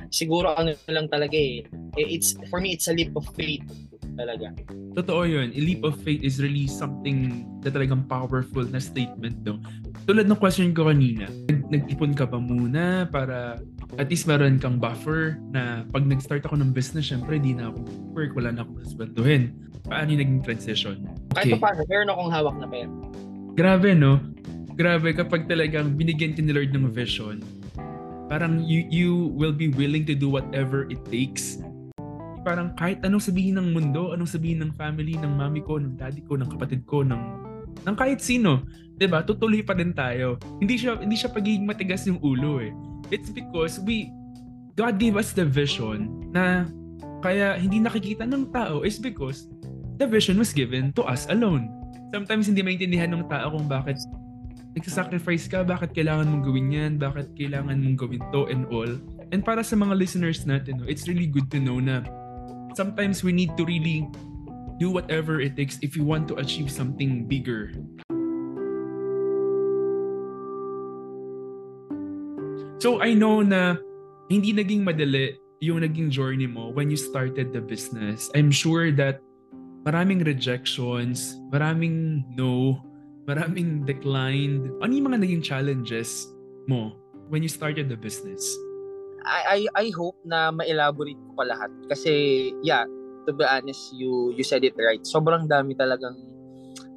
siguro 0.09 0.55
ano 0.55 0.75
lang 0.89 1.07
talaga 1.11 1.35
eh, 1.35 1.67
it's 1.99 2.39
for 2.49 2.63
me 2.63 2.75
it's 2.75 2.87
a 2.89 2.95
leap 2.95 3.13
of 3.19 3.27
faith 3.35 3.67
talaga. 4.15 4.53
Totoo 4.93 5.25
yun. 5.25 5.49
A 5.57 5.61
leap 5.61 5.83
of 5.85 5.97
faith 6.05 6.21
is 6.21 6.37
really 6.39 6.69
something 6.69 7.49
na 7.65 7.73
talagang 7.73 8.05
powerful 8.07 8.65
na 8.69 8.77
statement. 8.77 9.41
No? 9.45 9.57
Tulad 10.05 10.29
ng 10.29 10.37
question 10.37 10.77
ko 10.77 10.89
kanina, 10.93 11.31
nag-ipon 11.73 12.13
ka 12.13 12.29
ba 12.29 12.37
muna 12.37 13.09
para 13.09 13.57
at 13.97 14.07
least 14.09 14.29
meron 14.29 14.61
kang 14.61 14.77
buffer 14.77 15.41
na 15.53 15.85
pag 15.89 16.05
nag-start 16.05 16.45
ako 16.45 16.61
ng 16.61 16.73
business, 16.77 17.09
syempre 17.09 17.41
di 17.41 17.57
na 17.57 17.73
ako 17.73 17.79
work, 18.13 18.33
wala 18.37 18.53
na 18.53 18.65
akong 18.65 18.85
sweldohin. 18.85 19.57
Paano 19.89 20.15
yung 20.15 20.21
naging 20.21 20.41
transition? 20.45 20.97
Kahit 21.33 21.57
pa 21.59 21.73
paano, 21.73 21.83
meron 21.89 22.09
akong 22.13 22.31
hawak 22.31 22.57
na 22.61 22.69
pera. 22.69 22.93
Grabe, 23.53 23.93
no? 23.93 24.21
Grabe 24.73 25.13
kapag 25.13 25.45
talagang 25.45 25.93
binigyan 26.01 26.33
ka 26.33 26.41
ni 26.41 26.53
Lord 26.57 26.73
ng 26.73 26.89
vision, 26.89 27.45
parang 28.33 28.65
you, 28.65 28.89
you 28.89 29.11
will 29.37 29.53
be 29.53 29.69
willing 29.69 30.09
to 30.09 30.17
do 30.17 30.33
whatever 30.33 30.89
it 30.89 31.01
takes. 31.13 31.61
Parang 32.43 32.73
kahit 32.81 33.05
anong 33.05 33.23
sabihin 33.23 33.61
ng 33.61 33.77
mundo, 33.77 34.17
anong 34.17 34.33
sabihin 34.33 34.65
ng 34.65 34.73
family, 34.75 35.15
ng 35.21 35.29
mami 35.29 35.61
ko, 35.61 35.77
ng 35.77 35.95
daddy 36.01 36.25
ko, 36.25 36.41
ng 36.41 36.49
kapatid 36.49 36.83
ko, 36.89 37.05
ng, 37.05 37.21
ng 37.85 37.95
kahit 37.95 38.25
sino, 38.25 38.65
'di 38.97 39.07
ba? 39.11 39.21
Tutuloy 39.27 39.67
pa 39.67 39.77
din 39.77 39.91
tayo. 39.91 40.39
Hindi 40.63 40.79
siya 40.79 40.95
hindi 40.99 41.19
siya 41.19 41.35
pagiging 41.35 41.67
matigas 41.67 42.07
yung 42.07 42.23
ulo 42.23 42.63
eh. 42.63 42.73
It's 43.11 43.29
because 43.29 43.83
we 43.83 44.09
God 44.79 44.97
gave 44.97 45.21
us 45.21 45.37
the 45.37 45.45
vision 45.45 46.33
na 46.33 46.65
kaya 47.21 47.61
hindi 47.61 47.79
nakikita 47.79 48.25
ng 48.25 48.51
tao 48.51 48.83
is 48.83 48.97
because 48.97 49.51
the 50.01 50.09
vision 50.09 50.41
was 50.41 50.55
given 50.55 50.95
to 50.97 51.05
us 51.05 51.29
alone. 51.29 51.69
Sometimes 52.15 52.49
hindi 52.49 52.65
maintindihan 52.65 53.13
ng 53.13 53.29
tao 53.29 53.53
kung 53.53 53.69
bakit 53.69 54.01
nagsasacrifice 54.73 55.49
ka, 55.53 55.65
bakit 55.65 55.93
kailangan 55.93 56.29
mong 56.29 56.45
gawin 56.49 56.69
yan, 56.73 56.93
bakit 56.97 57.29
kailangan 57.37 57.77
mong 57.77 57.97
gawin 57.97 58.23
to 58.33 58.49
and 58.49 58.65
all. 58.73 58.89
And 59.33 59.45
para 59.45 59.61
sa 59.61 59.77
mga 59.77 59.97
listeners 59.97 60.45
natin, 60.49 60.81
no, 60.81 60.89
it's 60.89 61.05
really 61.09 61.29
good 61.29 61.53
to 61.53 61.61
know 61.61 61.81
na 61.81 62.05
sometimes 62.73 63.21
we 63.21 63.33
need 63.33 63.53
to 63.61 63.65
really 63.65 64.09
do 64.81 64.89
whatever 64.89 65.41
it 65.41 65.57
takes 65.57 65.77
if 65.85 65.97
you 65.97 66.05
want 66.05 66.29
to 66.33 66.41
achieve 66.41 66.73
something 66.73 67.29
bigger. 67.29 67.73
So 72.83 72.99
I 72.99 73.15
know 73.15 73.47
na 73.47 73.79
hindi 74.27 74.51
naging 74.51 74.83
madali 74.83 75.39
yung 75.63 75.87
naging 75.87 76.11
journey 76.11 76.51
mo 76.51 76.75
when 76.75 76.91
you 76.91 76.99
started 76.99 77.55
the 77.55 77.63
business. 77.63 78.27
I'm 78.35 78.51
sure 78.51 78.91
that 78.99 79.23
maraming 79.87 80.27
rejections, 80.27 81.39
maraming 81.55 82.27
no, 82.35 82.83
maraming 83.27 83.87
declined. 83.87 84.71
Ano 84.83 84.91
yung 84.91 85.07
mga 85.13 85.23
naging 85.23 85.43
challenges 85.43 86.31
mo 86.67 86.95
when 87.31 87.43
you 87.43 87.51
started 87.51 87.89
the 87.89 87.99
business? 87.99 88.43
I, 89.23 89.67
I, 89.77 89.87
I 89.87 89.87
hope 89.95 90.19
na 90.27 90.51
ma-elaborate 90.51 91.19
ko 91.19 91.31
pa 91.39 91.45
lahat. 91.47 91.71
Kasi, 91.87 92.51
yeah, 92.67 92.83
to 93.27 93.31
be 93.31 93.47
honest, 93.47 93.95
you, 93.95 94.35
you 94.35 94.43
said 94.43 94.67
it 94.67 94.75
right. 94.75 95.03
Sobrang 95.07 95.47
dami 95.47 95.79
talagang 95.79 96.19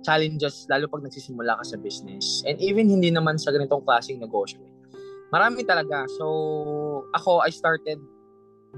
challenges, 0.01 0.65
lalo 0.70 0.89
pag 0.89 1.05
nagsisimula 1.05 1.58
ka 1.62 1.63
sa 1.65 1.77
business. 1.77 2.41
And 2.46 2.58
even 2.62 2.89
hindi 2.89 3.10
naman 3.13 3.38
sa 3.38 3.53
ganitong 3.53 3.86
klaseng 3.86 4.22
negosyo. 4.22 4.62
Marami 5.34 5.65
talaga. 5.65 6.05
So, 6.17 7.05
ako, 7.13 7.41
I 7.41 7.50
started 7.50 8.01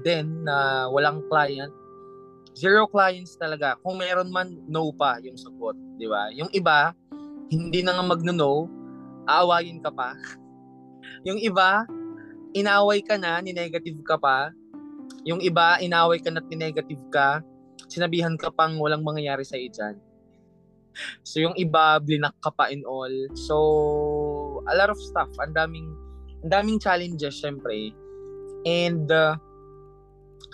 then 0.04 0.44
na 0.44 0.88
walang 0.88 1.24
client. 1.28 1.72
Zero 2.56 2.88
clients 2.88 3.36
talaga. 3.36 3.76
Kung 3.84 4.00
meron 4.00 4.32
man, 4.32 4.56
no 4.68 4.90
pa 4.92 5.20
yung 5.24 5.36
sagot. 5.36 5.76
Di 6.00 6.08
ba? 6.08 6.32
Yung 6.34 6.48
iba, 6.52 6.96
hindi 7.48 7.80
na 7.80 7.96
nga 7.96 8.04
magno-no, 8.04 8.68
aawayin 9.24 9.80
ka 9.80 9.92
pa. 9.92 10.16
yung 11.28 11.40
iba, 11.40 11.84
inaway 12.52 13.00
ka 13.04 13.16
na, 13.16 13.40
ni-negative 13.40 14.00
ka 14.04 14.16
pa. 14.20 14.52
Yung 15.24 15.40
iba, 15.40 15.80
inaway 15.80 16.20
ka 16.20 16.32
na 16.32 16.40
at 16.40 16.48
ni-negative 16.48 17.02
ka. 17.12 17.40
Sinabihan 17.88 18.36
ka 18.36 18.52
pang 18.52 18.76
walang 18.80 19.04
mangyayari 19.04 19.44
sa 19.44 19.56
dyan. 19.56 19.96
So 21.22 21.38
yung 21.38 21.54
iba, 21.56 22.00
blinak 22.02 22.34
ka 22.42 22.50
pa 22.52 22.68
in 22.68 22.82
all. 22.84 23.12
So, 23.46 23.56
a 24.66 24.74
lot 24.74 24.90
of 24.90 24.98
stuff. 24.98 25.30
Ang 25.38 25.54
daming 25.54 25.88
ang 26.44 26.50
daming 26.50 26.78
challenges 26.78 27.38
syempre. 27.38 27.94
And 28.66 29.06
uh, 29.10 29.38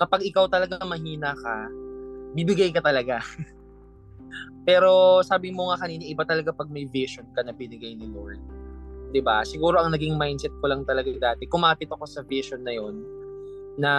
kapag 0.01 0.25
ikaw 0.25 0.49
talaga 0.49 0.81
mahina 0.85 1.33
ka, 1.37 1.57
bibigay 2.37 2.73
ka 2.73 2.81
talaga. 2.81 3.21
Pero 4.65 5.21
sabi 5.21 5.53
mo 5.53 5.71
nga 5.71 5.85
kanina, 5.85 6.05
iba 6.05 6.25
talaga 6.25 6.51
pag 6.51 6.73
may 6.73 6.89
vision 6.89 7.29
ka 7.37 7.45
na 7.45 7.53
binigay 7.53 7.95
ni 7.95 8.09
Lord. 8.09 8.41
'Di 9.13 9.21
ba? 9.23 9.45
Siguro 9.47 9.79
ang 9.79 9.95
naging 9.95 10.19
mindset 10.19 10.53
ko 10.59 10.67
lang 10.71 10.83
talaga 10.83 11.13
dati, 11.15 11.47
kumapit 11.47 11.93
ako 11.93 12.05
sa 12.09 12.21
vision 12.25 12.65
na 12.65 12.73
'yon 12.75 13.05
na 13.75 13.93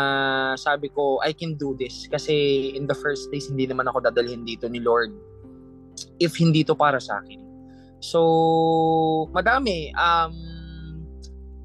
sabi 0.55 0.87
ko, 0.87 1.19
I 1.19 1.35
can 1.35 1.59
do 1.59 1.75
this. 1.75 2.07
Kasi 2.07 2.33
in 2.75 2.87
the 2.87 2.95
first 2.95 3.27
place, 3.27 3.51
hindi 3.51 3.67
naman 3.67 3.91
ako 3.91 4.07
dadalhin 4.07 4.47
dito 4.47 4.71
ni 4.71 4.79
Lord 4.79 5.11
if 6.19 6.35
hindi 6.39 6.63
to 6.63 6.75
para 6.75 6.99
sa 6.99 7.19
akin. 7.19 7.39
So, 7.99 8.21
madami. 9.35 9.91
Um, 9.95 10.35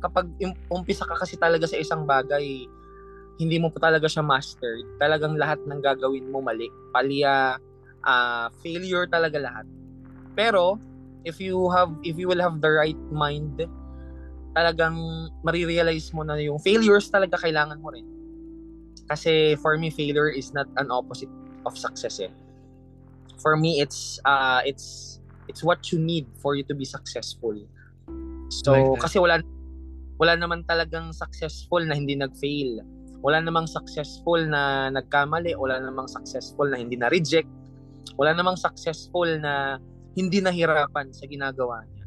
kapag 0.01 0.33
umpisa 0.73 1.07
ka 1.07 1.15
kasi 1.15 1.37
talaga 1.39 1.69
sa 1.69 1.79
isang 1.79 2.09
bagay, 2.09 2.67
hindi 3.41 3.57
mo 3.57 3.71
pa 3.73 3.91
talaga 3.91 4.11
siya 4.11 4.25
mastered. 4.27 4.85
Talagang 4.99 5.39
lahat 5.39 5.61
ng 5.65 5.81
gagawin 5.81 6.29
mo 6.29 6.43
mali. 6.43 6.67
Palya, 6.93 7.57
uh, 8.05 8.49
failure 8.63 9.07
talaga 9.07 9.39
lahat. 9.41 9.67
Pero, 10.37 10.79
if 11.25 11.41
you 11.41 11.69
have, 11.71 11.93
if 12.03 12.17
you 12.17 12.29
will 12.29 12.41
have 12.41 12.61
the 12.61 12.71
right 12.71 12.99
mind, 13.13 13.61
talagang 14.57 15.29
marirealize 15.47 16.11
mo 16.13 16.23
na 16.23 16.35
yung 16.41 16.59
failures 16.59 17.11
talaga 17.11 17.39
kailangan 17.39 17.79
mo 17.79 17.93
rin. 17.93 18.07
Kasi 19.11 19.59
for 19.59 19.77
me, 19.79 19.91
failure 19.91 20.31
is 20.31 20.55
not 20.55 20.67
an 20.79 20.91
opposite 20.91 21.31
of 21.67 21.75
success 21.75 22.23
eh. 22.23 22.33
For 23.43 23.57
me, 23.57 23.81
it's, 23.81 24.21
uh, 24.25 24.61
it's, 24.65 25.19
it's 25.49 25.63
what 25.65 25.91
you 25.91 25.99
need 25.99 26.27
for 26.39 26.55
you 26.55 26.63
to 26.71 26.75
be 26.75 26.85
successful. 26.85 27.57
So, 28.51 28.75
like 28.75 29.07
kasi 29.07 29.19
wala 29.23 29.43
wala 30.21 30.37
naman 30.37 30.69
talagang 30.69 31.17
successful 31.17 31.81
na 31.81 31.97
hindi 31.97 32.13
nag-fail. 32.13 32.85
Wala 33.25 33.41
namang 33.41 33.65
successful 33.65 34.37
na 34.45 34.93
nagkamali, 34.93 35.57
wala 35.57 35.81
namang 35.81 36.11
successful 36.13 36.69
na 36.69 36.77
hindi 36.77 37.01
na-reject, 37.01 37.49
wala 38.17 38.37
namang 38.37 38.57
successful 38.59 39.27
na 39.41 39.79
hindi 40.17 40.43
nahirapan 40.43 41.13
sa 41.15 41.25
ginagawa 41.27 41.87
niya. 41.89 42.07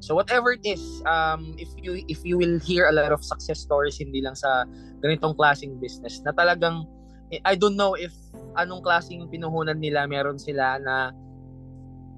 So 0.00 0.16
whatever 0.16 0.56
it 0.56 0.64
is, 0.64 0.80
um, 1.04 1.52
if 1.60 1.68
you 1.76 2.00
if 2.08 2.24
you 2.24 2.40
will 2.40 2.56
hear 2.64 2.88
a 2.88 2.94
lot 2.94 3.12
of 3.12 3.20
success 3.20 3.60
stories 3.60 4.00
hindi 4.00 4.24
lang 4.24 4.32
sa 4.32 4.64
ganitong 5.04 5.36
klaseng 5.36 5.76
business 5.76 6.24
na 6.24 6.32
talagang 6.32 6.88
I 7.44 7.54
don't 7.54 7.76
know 7.76 7.94
if 7.94 8.10
anong 8.56 8.82
klaseng 8.82 9.28
pinuhunan 9.28 9.78
nila 9.78 10.08
meron 10.08 10.40
sila 10.40 10.80
na 10.80 11.14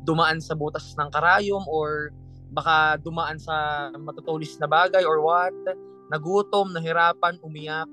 dumaan 0.07 0.39
sa 0.39 0.55
butas 0.55 0.95
ng 0.97 1.11
karayom 1.11 1.67
or 1.69 2.15
baka 2.53 3.01
dumaan 3.01 3.41
sa 3.41 3.89
matutulis 3.97 4.57
na 4.61 4.69
bagay 4.69 5.03
or 5.03 5.25
what, 5.25 5.55
nagutom, 6.13 6.73
nahirapan, 6.77 7.41
umiyak, 7.41 7.89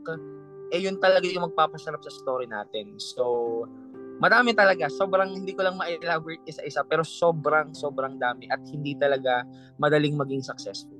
eh 0.70 0.84
yun 0.84 1.00
talaga 1.00 1.26
yung 1.26 1.48
magpapasarap 1.50 2.04
sa 2.04 2.12
story 2.12 2.46
natin. 2.46 3.00
So, 3.00 3.66
marami 4.20 4.54
talaga. 4.54 4.92
Sobrang 4.92 5.32
hindi 5.32 5.56
ko 5.56 5.66
lang 5.66 5.80
ma-elaborate 5.80 6.44
isa-isa 6.46 6.84
pero 6.86 7.02
sobrang 7.02 7.74
sobrang 7.74 8.20
dami 8.20 8.52
at 8.52 8.62
hindi 8.70 8.94
talaga 9.00 9.48
madaling 9.82 10.20
maging 10.20 10.44
successful. 10.44 11.00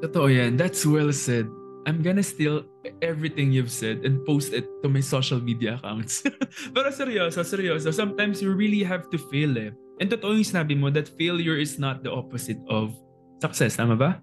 Totoo 0.00 0.30
yan. 0.30 0.56
That's 0.56 0.86
well 0.86 1.10
said. 1.10 1.50
I'm 1.84 2.00
gonna 2.00 2.24
steal 2.24 2.64
everything 3.04 3.52
you've 3.52 3.68
said 3.68 4.08
and 4.08 4.24
post 4.24 4.56
it 4.56 4.64
to 4.80 4.88
my 4.88 5.04
social 5.04 5.36
media 5.36 5.76
accounts. 5.76 6.24
pero 6.74 6.88
seryoso, 6.88 7.44
seryoso. 7.44 7.92
Sometimes 7.92 8.40
you 8.40 8.56
really 8.56 8.80
have 8.80 9.12
to 9.12 9.20
fail 9.20 9.52
eh 9.60 9.76
And 10.02 10.10
totoo 10.10 10.34
yung 10.34 10.46
sinabi 10.46 10.74
mo 10.74 10.90
that 10.90 11.06
failure 11.06 11.54
is 11.54 11.78
not 11.78 12.02
the 12.02 12.10
opposite 12.10 12.58
of 12.66 12.90
success. 13.38 13.78
Tama 13.78 13.94
ba? 13.94 14.18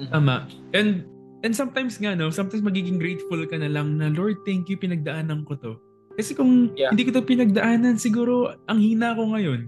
Mm-hmm. 0.00 0.08
Tama. 0.08 0.48
And 0.72 1.04
and 1.44 1.52
sometimes 1.52 2.00
nga, 2.00 2.16
no, 2.16 2.32
sometimes 2.32 2.64
magiging 2.64 2.96
grateful 2.96 3.44
ka 3.44 3.60
na 3.60 3.68
lang 3.68 4.00
na, 4.00 4.08
Lord, 4.08 4.40
thank 4.48 4.72
you, 4.72 4.80
pinagdaanan 4.80 5.44
ko 5.44 5.60
to. 5.60 5.76
Kasi 6.14 6.30
kung 6.38 6.70
yeah. 6.78 6.94
hindi 6.94 7.02
ko 7.06 7.10
to 7.10 7.26
pinagdaanan, 7.26 7.98
siguro 7.98 8.54
ang 8.70 8.78
hina 8.78 9.18
ko 9.18 9.34
ngayon. 9.34 9.66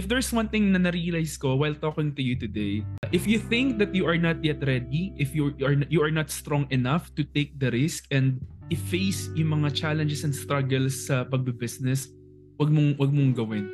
if 0.00 0.08
there's 0.08 0.32
one 0.32 0.48
thing 0.48 0.72
na 0.72 0.80
na-realize 0.80 1.36
ko 1.36 1.60
while 1.60 1.76
talking 1.76 2.16
to 2.16 2.24
you 2.24 2.32
today, 2.32 2.80
if 3.12 3.28
you 3.28 3.36
think 3.36 3.76
that 3.76 3.92
you 3.92 4.08
are 4.08 4.16
not 4.16 4.40
yet 4.40 4.56
ready, 4.64 5.12
if 5.20 5.36
you 5.36 5.52
are 5.60 5.76
you 5.92 6.00
are 6.00 6.08
not 6.08 6.32
strong 6.32 6.64
enough 6.72 7.12
to 7.20 7.26
take 7.36 7.52
the 7.60 7.68
risk 7.68 8.08
and 8.08 8.40
i-face 8.70 9.30
yung 9.34 9.60
mga 9.60 9.74
challenges 9.74 10.22
and 10.22 10.34
struggles 10.34 11.06
sa 11.10 11.26
pagbe-business, 11.26 12.10
wag 12.56 12.70
mong 12.70 12.96
wag 12.96 13.10
mong 13.10 13.34
gawin. 13.34 13.66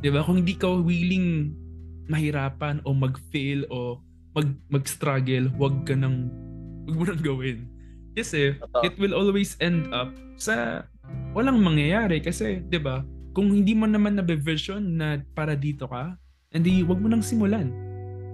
'Di 0.00 0.08
ba? 0.14 0.22
Kung 0.22 0.40
hindi 0.40 0.54
ka 0.54 0.70
willing 0.80 1.52
mahirapan 2.08 2.80
o 2.86 2.94
mag-fail 2.96 3.68
o 3.68 4.00
mag 4.32 4.48
mag-struggle, 4.70 5.50
wag 5.58 5.84
ka 5.84 5.98
nang 5.98 6.30
wag 6.88 6.96
mo 6.96 7.04
nang 7.04 7.22
gawin. 7.22 7.68
Kasi 8.16 8.56
it 8.82 8.94
will 8.98 9.14
always 9.14 9.54
end 9.60 9.90
up 9.94 10.10
sa 10.40 10.86
walang 11.36 11.60
mangyayari 11.60 12.22
kasi 12.22 12.62
'di 12.66 12.80
ba? 12.80 13.02
kung 13.38 13.54
hindi 13.54 13.70
mo 13.70 13.86
naman 13.86 14.18
na 14.18 14.26
vision 14.26 14.98
na 14.98 15.22
para 15.30 15.54
dito 15.54 15.86
ka, 15.86 16.18
hindi 16.50 16.82
wag 16.82 16.98
mo 16.98 17.06
nang 17.06 17.22
simulan. 17.22 17.70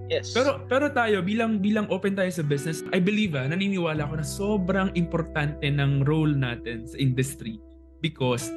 Yes. 0.05 0.33
Pero 0.37 0.61
pero 0.69 0.85
tayo 0.93 1.25
bilang 1.25 1.57
bilang 1.57 1.89
open 1.89 2.13
tayo 2.13 2.29
sa 2.29 2.45
business, 2.45 2.85
I 2.93 3.01
believe 3.01 3.33
ah, 3.33 3.49
naniniwala 3.49 4.05
ako 4.05 4.13
na 4.21 4.25
sobrang 4.25 4.89
importante 4.93 5.65
ng 5.65 6.05
role 6.05 6.37
natin 6.37 6.85
sa 6.85 6.97
industry 7.01 7.57
because 8.05 8.53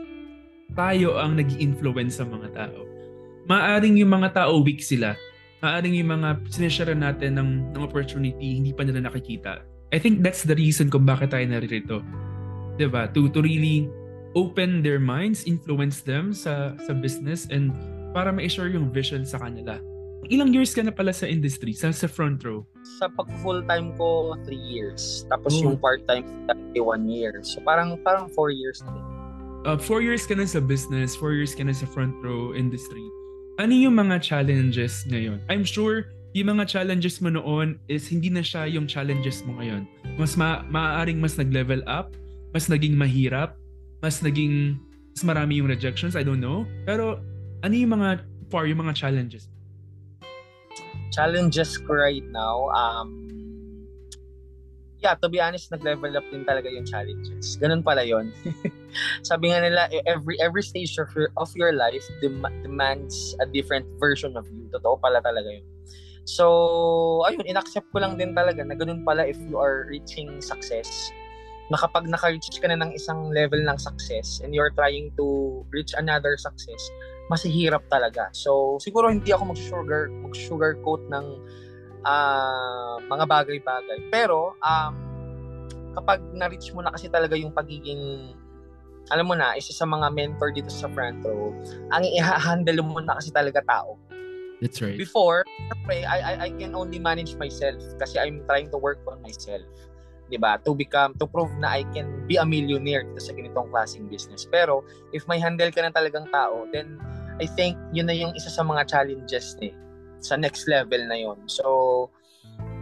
tayo 0.77 1.17
ang 1.17 1.41
nag 1.41 1.49
influence 1.57 2.21
sa 2.21 2.29
mga 2.29 2.53
tao. 2.53 2.85
Maaring 3.49 3.97
yung 3.97 4.13
mga 4.13 4.45
tao 4.45 4.61
weak 4.61 4.85
sila. 4.85 5.17
Maaring 5.65 5.97
yung 5.97 6.21
mga 6.21 6.45
sinishare 6.53 6.93
natin 6.93 7.41
ng, 7.41 7.51
ng 7.73 7.83
opportunity 7.83 8.61
hindi 8.61 8.77
pa 8.77 8.85
nila 8.85 9.09
nakikita. 9.09 9.65
I 9.89 9.97
think 9.97 10.21
that's 10.21 10.45
the 10.45 10.53
reason 10.53 10.93
kung 10.93 11.09
bakit 11.09 11.33
tayo 11.33 11.49
naririto. 11.49 12.05
ba? 12.93 13.09
To 13.17 13.33
to 13.33 13.41
really 13.41 13.89
open 14.37 14.85
their 14.85 15.01
minds, 15.01 15.49
influence 15.49 16.05
them 16.05 16.37
sa 16.37 16.77
sa 16.85 16.93
business 16.93 17.49
and 17.49 17.73
para 18.13 18.29
ma-share 18.29 18.69
yung 18.69 18.93
vision 18.93 19.25
sa 19.25 19.41
kanila. 19.41 19.81
Ilang 20.29 20.53
years 20.53 20.77
ka 20.77 20.85
na 20.85 20.93
pala 20.93 21.09
sa 21.17 21.25
industry, 21.25 21.73
sa, 21.73 21.89
sa 21.89 22.05
front 22.05 22.45
row? 22.45 22.61
Sa 23.01 23.09
pag 23.09 23.25
full-time 23.41 23.97
ko, 23.97 24.37
3 24.45 24.53
years. 24.61 25.25
Tapos 25.33 25.57
Oh. 25.57 25.73
yung 25.73 25.77
part-time, 25.81 26.25
1 26.77 27.09
year. 27.09 27.41
So 27.41 27.65
parang 27.65 27.97
parang 28.05 28.29
4 28.37 28.53
years 28.53 28.85
na 28.85 28.93
din. 28.93 29.05
Uh, 29.67 29.75
four 29.75 30.01
years 30.01 30.23
ka 30.23 30.39
na 30.39 30.47
sa 30.47 30.63
business, 30.63 31.19
four 31.19 31.35
years 31.35 31.51
ka 31.53 31.67
na 31.67 31.75
sa 31.75 31.83
front 31.85 32.15
row 32.23 32.55
industry. 32.55 33.03
Ano 33.59 33.75
yung 33.75 33.99
mga 33.99 34.23
challenges 34.23 35.03
ngayon? 35.11 35.43
I'm 35.51 35.67
sure 35.67 36.15
yung 36.31 36.55
mga 36.55 36.71
challenges 36.71 37.19
mo 37.19 37.33
noon 37.33 37.81
is 37.91 38.07
hindi 38.07 38.31
na 38.31 38.45
siya 38.45 38.71
yung 38.71 38.87
challenges 38.87 39.43
mo 39.43 39.59
ngayon. 39.59 39.83
Mas 40.15 40.39
ma 40.39 40.63
maaaring 40.71 41.19
mas 41.19 41.35
nag-level 41.35 41.83
up, 41.91 42.15
mas 42.55 42.71
naging 42.71 42.95
mahirap, 42.95 43.59
mas 43.99 44.23
naging 44.23 44.79
mas 45.19 45.27
marami 45.27 45.59
yung 45.59 45.67
rejections, 45.67 46.15
I 46.15 46.23
don't 46.23 46.39
know. 46.39 46.63
Pero 46.87 47.19
ano 47.67 47.75
yung 47.75 47.99
mga 47.99 48.23
far 48.55 48.71
yung 48.71 48.79
mga 48.87 48.95
challenges? 48.95 49.51
Challenges 51.11 51.77
ko 51.79 51.95
right 51.95 52.25
now, 52.33 52.69
um, 52.73 53.29
yeah, 55.01 55.15
to 55.15 55.29
be 55.29 55.41
honest, 55.41 55.71
nag-level 55.71 56.17
up 56.17 56.27
din 56.31 56.45
talaga 56.45 56.67
yung 56.71 56.87
challenges. 56.87 57.57
Ganun 57.63 57.83
pala 57.85 58.03
yon. 58.03 58.35
Sabi 59.29 59.51
nga 59.51 59.63
nila, 59.63 59.87
eh, 59.95 60.03
every 60.07 60.35
every 60.43 60.63
stage 60.63 60.99
of 60.99 61.11
your, 61.15 61.31
of 61.39 61.51
your 61.55 61.73
life 61.73 62.05
dem- 62.21 62.47
demands 62.63 63.35
a 63.39 63.47
different 63.47 63.87
version 64.03 64.35
of 64.35 64.47
you. 64.51 64.67
Totoo 64.75 64.99
pala 64.99 65.23
talaga 65.23 65.63
yun. 65.63 65.67
So, 66.29 67.25
ayun, 67.25 67.47
inaccept 67.49 67.89
ko 67.89 68.05
lang 68.05 68.21
din 68.21 68.37
talaga 68.37 68.61
na 68.61 68.77
ganun 68.77 69.01
pala 69.01 69.25
if 69.25 69.41
you 69.49 69.57
are 69.57 69.89
reaching 69.89 70.45
success. 70.45 71.09
Na 71.73 71.81
naka-reach 71.81 72.61
ka 72.61 72.69
na 72.69 72.77
ng 72.77 72.93
isang 72.93 73.33
level 73.33 73.61
ng 73.61 73.79
success 73.81 74.41
and 74.45 74.53
you're 74.53 74.73
trying 74.73 75.09
to 75.17 75.61
reach 75.73 75.97
another 75.97 76.37
success, 76.37 76.81
masihirap 77.29 77.85
talaga. 77.93 78.33
So, 78.33 78.81
siguro 78.81 79.13
hindi 79.13 79.31
ako 79.31 79.53
mag-sugar, 79.55 80.09
mag-sugarcoat 80.09 81.03
ng 81.13 81.27
ah, 82.09 82.97
mga 83.05 83.25
bagay-bagay. 83.29 84.09
Pero, 84.09 84.57
um, 84.61 84.95
kapag 85.99 86.23
na-reach 86.33 86.73
mo 86.73 86.81
na 86.81 86.95
kasi 86.95 87.11
talaga 87.13 87.37
yung 87.37 87.53
pagiging, 87.53 88.33
alam 89.13 89.29
mo 89.29 89.35
na, 89.37 89.57
isa 89.57 89.73
sa 89.73 89.85
mga 89.85 90.09
mentor 90.13 90.53
dito 90.55 90.71
sa 90.73 90.89
front 90.93 91.21
row, 91.25 91.53
ang 91.93 92.05
i-handle 92.05 92.81
mo 92.85 93.01
na 93.03 93.19
kasi 93.19 93.29
talaga 93.33 93.61
tao. 93.65 93.99
That's 94.59 94.83
right. 94.83 94.99
Before, 94.99 95.47
syempre, 95.71 96.03
I, 96.03 96.19
I, 96.19 96.33
I 96.47 96.49
can 96.51 96.75
only 96.75 96.99
manage 96.99 97.39
myself 97.39 97.79
kasi 98.03 98.19
I'm 98.19 98.43
trying 98.51 98.75
to 98.75 98.79
work 98.79 98.99
on 99.07 99.23
myself. 99.23 99.63
'di 100.29 100.37
ba? 100.37 100.61
To 100.63 100.77
become 100.77 101.17
to 101.17 101.25
prove 101.25 101.51
na 101.57 101.81
I 101.81 101.83
can 101.91 102.29
be 102.29 102.37
a 102.37 102.45
millionaire 102.45 103.03
dito 103.03 103.21
sa 103.21 103.33
ganitong 103.33 103.73
klaseng 103.73 104.07
business. 104.07 104.45
Pero 104.45 104.85
if 105.11 105.25
may 105.25 105.41
handle 105.41 105.73
ka 105.73 105.81
na 105.83 105.91
talagang 105.91 106.29
tao, 106.29 106.69
then 106.71 107.01
I 107.39 107.47
think 107.47 107.79
yun 107.95 108.11
na 108.11 108.17
yung 108.17 108.35
isa 108.35 108.51
sa 108.51 108.67
mga 108.67 108.87
challenges 108.91 109.55
eh 109.63 109.75
sa 110.19 110.35
next 110.35 110.67
level 110.67 111.07
na 111.07 111.17
yon. 111.19 111.39
So 111.47 112.09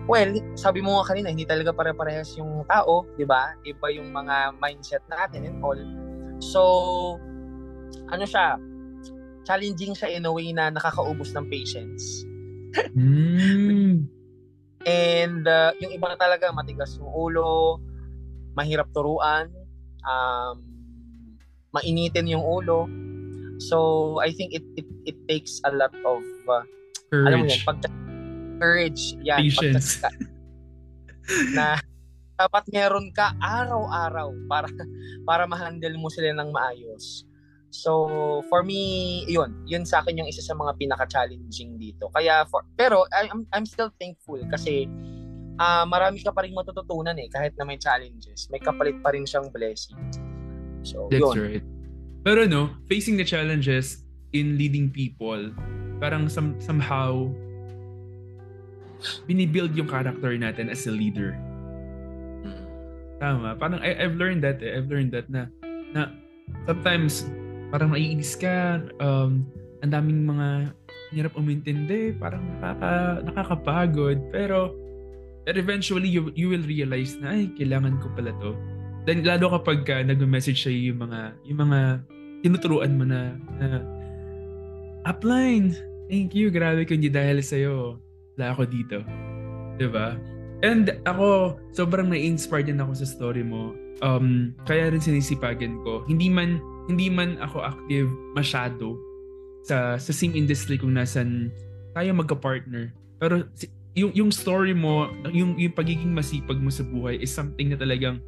well, 0.09 0.33
sabi 0.57 0.81
mo 0.81 1.01
nga 1.01 1.13
kanina, 1.13 1.29
hindi 1.29 1.45
talaga 1.45 1.75
pare-parehas 1.77 2.37
yung 2.41 2.65
tao, 2.65 3.05
'di 3.17 3.27
ba? 3.29 3.53
Iba 3.67 3.93
yung 3.93 4.11
mga 4.13 4.57
mindset 4.57 5.05
natin 5.11 5.45
and 5.45 5.59
all. 5.61 5.81
So 6.41 6.61
ano 8.09 8.25
siya? 8.25 8.57
Challenging 9.47 9.95
siya 9.95 10.17
in 10.17 10.27
a 10.27 10.33
way 10.33 10.51
na 10.51 10.73
nakakaubos 10.73 11.31
ng 11.37 11.47
patience. 11.47 12.27
Mm. 12.97 14.11
And 14.87 15.43
uh, 15.43 15.75
yung 15.83 15.99
iba 15.99 16.15
talaga 16.15 16.55
matigas 16.55 16.95
yung 16.95 17.11
ulo, 17.11 17.83
mahirap 18.55 18.87
turuan, 18.95 19.51
um, 20.07 20.63
mainitin 21.75 22.31
yung 22.31 22.47
ulo. 22.47 22.87
So 23.59 24.19
I 24.21 24.33
think 24.33 24.53
it 24.53 24.65
it, 24.77 24.89
it 25.05 25.19
takes 25.29 25.61
a 25.65 25.73
lot 25.73 25.95
of 26.05 26.23
uh, 26.49 26.65
alam 27.13 27.45
mo 27.45 27.47
yan, 27.49 27.61
Courage. 27.63 27.65
pag 27.65 27.79
courage, 28.61 29.03
yan, 29.23 29.39
Patience. 29.47 30.01
pagtsatsaga. 30.01 30.35
na 31.57 31.77
dapat 32.37 32.65
meron 32.71 33.09
ka 33.17 33.33
araw-araw 33.41 34.31
para 34.47 34.69
para 35.25 35.49
ma-handle 35.49 35.97
mo 35.97 36.13
sila 36.13 36.37
ng 36.37 36.53
maayos. 36.53 37.25
So, 37.73 38.09
for 38.49 38.65
me, 38.65 39.25
yun. 39.29 39.53
Yun 39.69 39.85
sa 39.85 40.01
akin 40.01 40.25
yung 40.25 40.29
isa 40.31 40.41
sa 40.41 40.57
mga 40.57 40.81
pinaka-challenging 40.81 41.77
dito. 41.77 42.09
Kaya, 42.09 42.49
for, 42.49 42.65
pero 42.73 43.05
I'm, 43.13 43.45
I'm 43.53 43.67
still 43.69 43.93
thankful 44.01 44.41
kasi 44.49 44.89
ah 45.57 45.85
marami 45.89 46.21
ka 46.21 46.33
pa 46.33 46.45
rin 46.45 46.53
matututunan 46.53 47.17
eh 47.17 47.29
kahit 47.33 47.53
na 47.61 47.65
may 47.69 47.77
challenges. 47.77 48.49
May 48.49 48.61
kapalit 48.61 48.97
pa 49.05 49.13
rin 49.13 49.29
siyang 49.29 49.53
blessing. 49.53 49.99
So, 50.89 51.09
That's 51.13 51.21
yun. 51.21 51.37
right. 51.37 51.65
Pero 52.27 52.43
no, 52.43 52.75
facing 52.91 53.15
the 53.15 53.23
challenges 53.23 54.03
in 54.35 54.59
leading 54.59 54.91
people, 54.91 55.55
parang 56.03 56.27
some, 56.27 56.59
somehow 56.59 57.31
binibuild 59.31 59.79
yung 59.79 59.87
character 59.87 60.35
natin 60.35 60.67
as 60.67 60.91
a 60.91 60.93
leader. 60.93 61.39
Tama. 63.23 63.55
Parang 63.55 63.79
I, 63.79 63.95
I've 63.95 64.19
learned 64.19 64.43
that 64.43 64.59
eh. 64.59 64.75
I've 64.75 64.91
learned 64.91 65.15
that 65.15 65.31
na 65.31 65.47
na 65.95 66.11
sometimes 66.67 67.31
parang 67.71 67.95
naiinis 67.95 68.35
ka, 68.35 68.83
um, 68.99 69.47
ang 69.87 69.91
daming 69.95 70.27
mga 70.27 70.75
hirap 71.15 71.33
umintindi, 71.39 72.11
parang 72.19 72.43
nakaka, 72.59 73.23
nakakapagod, 73.23 74.19
pero 74.35 74.75
but 75.47 75.55
eventually 75.55 76.11
you, 76.11 76.35
you 76.35 76.51
will 76.51 76.67
realize 76.67 77.15
na 77.23 77.39
ay, 77.39 77.55
kailangan 77.55 78.03
ko 78.03 78.11
pala 78.19 78.35
to. 78.43 78.59
Then 79.07 79.23
lalo 79.23 79.55
kapag 79.55 79.87
ka 79.87 80.03
nag-message 80.03 80.67
siya 80.67 80.75
yung 80.91 81.07
mga 81.07 81.21
yung 81.47 81.59
mga 81.63 81.81
tinuturuan 82.43 82.99
mo 82.99 83.07
na, 83.07 83.39
na 83.63 83.81
upline, 85.07 85.79
thank 86.11 86.35
you, 86.35 86.51
grabe 86.51 86.83
kung 86.83 86.99
hindi 86.99 87.11
dahil 87.11 87.39
sa'yo, 87.39 88.03
wala 88.35 88.47
ako 88.51 88.63
dito. 88.67 89.07
'Di 89.79 89.89
ba? 89.89 90.19
And 90.67 90.91
ako, 91.07 91.55
sobrang 91.71 92.11
na-inspire 92.11 92.65
din 92.65 92.83
ako 92.83 92.99
sa 92.99 93.07
story 93.07 93.45
mo. 93.47 93.77
Um, 94.01 94.57
kaya 94.65 94.91
rin 94.91 95.01
sinisipagan 95.01 95.79
ko. 95.87 96.03
Hindi 96.11 96.27
man 96.27 96.59
hindi 96.91 97.07
man 97.07 97.39
ako 97.39 97.63
active 97.63 98.11
masyado 98.35 98.99
sa 99.63 100.01
sa 100.01 100.13
same 100.13 100.35
industry 100.35 100.81
kung 100.81 100.99
nasan 100.99 101.55
tayo 101.95 102.11
magka-partner. 102.17 102.91
Pero 103.23 103.47
yung 103.97 104.13
yung 104.13 104.31
story 104.35 104.75
mo, 104.75 105.09
yung 105.31 105.55
yung 105.57 105.73
pagiging 105.73 106.13
masipag 106.13 106.59
mo 106.59 106.73
sa 106.73 106.83
buhay 106.83 107.21
is 107.23 107.33
something 107.33 107.71
na 107.71 107.79
talagang 107.79 108.19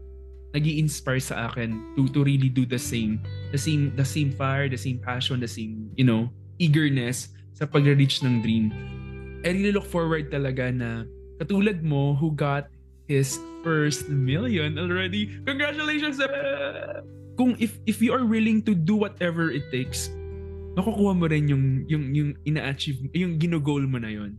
nag 0.56 0.64
inspire 0.64 1.20
sa 1.20 1.50
akin 1.52 1.76
to 1.92 2.08
to 2.08 2.24
really 2.24 2.48
do 2.48 2.64
the 2.64 2.80
same 2.80 3.20
the 3.52 3.60
same 3.60 3.92
the 4.00 4.06
same 4.06 4.32
fire 4.32 4.64
the 4.64 4.80
same 4.80 4.96
passion 4.96 5.36
the 5.40 5.50
same 5.50 5.92
you 5.98 6.06
know 6.06 6.32
eagerness 6.56 7.32
sa 7.52 7.68
pag-reach 7.68 8.24
ng 8.24 8.40
dream 8.40 8.72
I 9.44 9.54
really 9.54 9.70
look 9.70 9.86
forward 9.86 10.34
talaga 10.34 10.72
na 10.74 11.06
katulad 11.38 11.86
mo 11.86 12.18
who 12.18 12.34
got 12.34 12.66
his 13.06 13.38
first 13.62 14.10
million 14.10 14.76
already. 14.78 15.38
Congratulations! 15.46 16.18
Kung 17.38 17.54
if 17.62 17.78
if 17.86 18.02
you 18.02 18.10
are 18.10 18.26
willing 18.26 18.66
to 18.66 18.74
do 18.74 18.98
whatever 18.98 19.54
it 19.54 19.70
takes, 19.70 20.10
makukuha 20.74 21.14
mo 21.14 21.26
rin 21.30 21.46
yung 21.46 21.86
yung 21.86 22.04
yung 22.10 22.30
ina-achieve, 22.42 22.98
yung 23.14 23.38
gino-goal 23.38 23.86
mo 23.86 24.02
na 24.02 24.10
yon. 24.10 24.34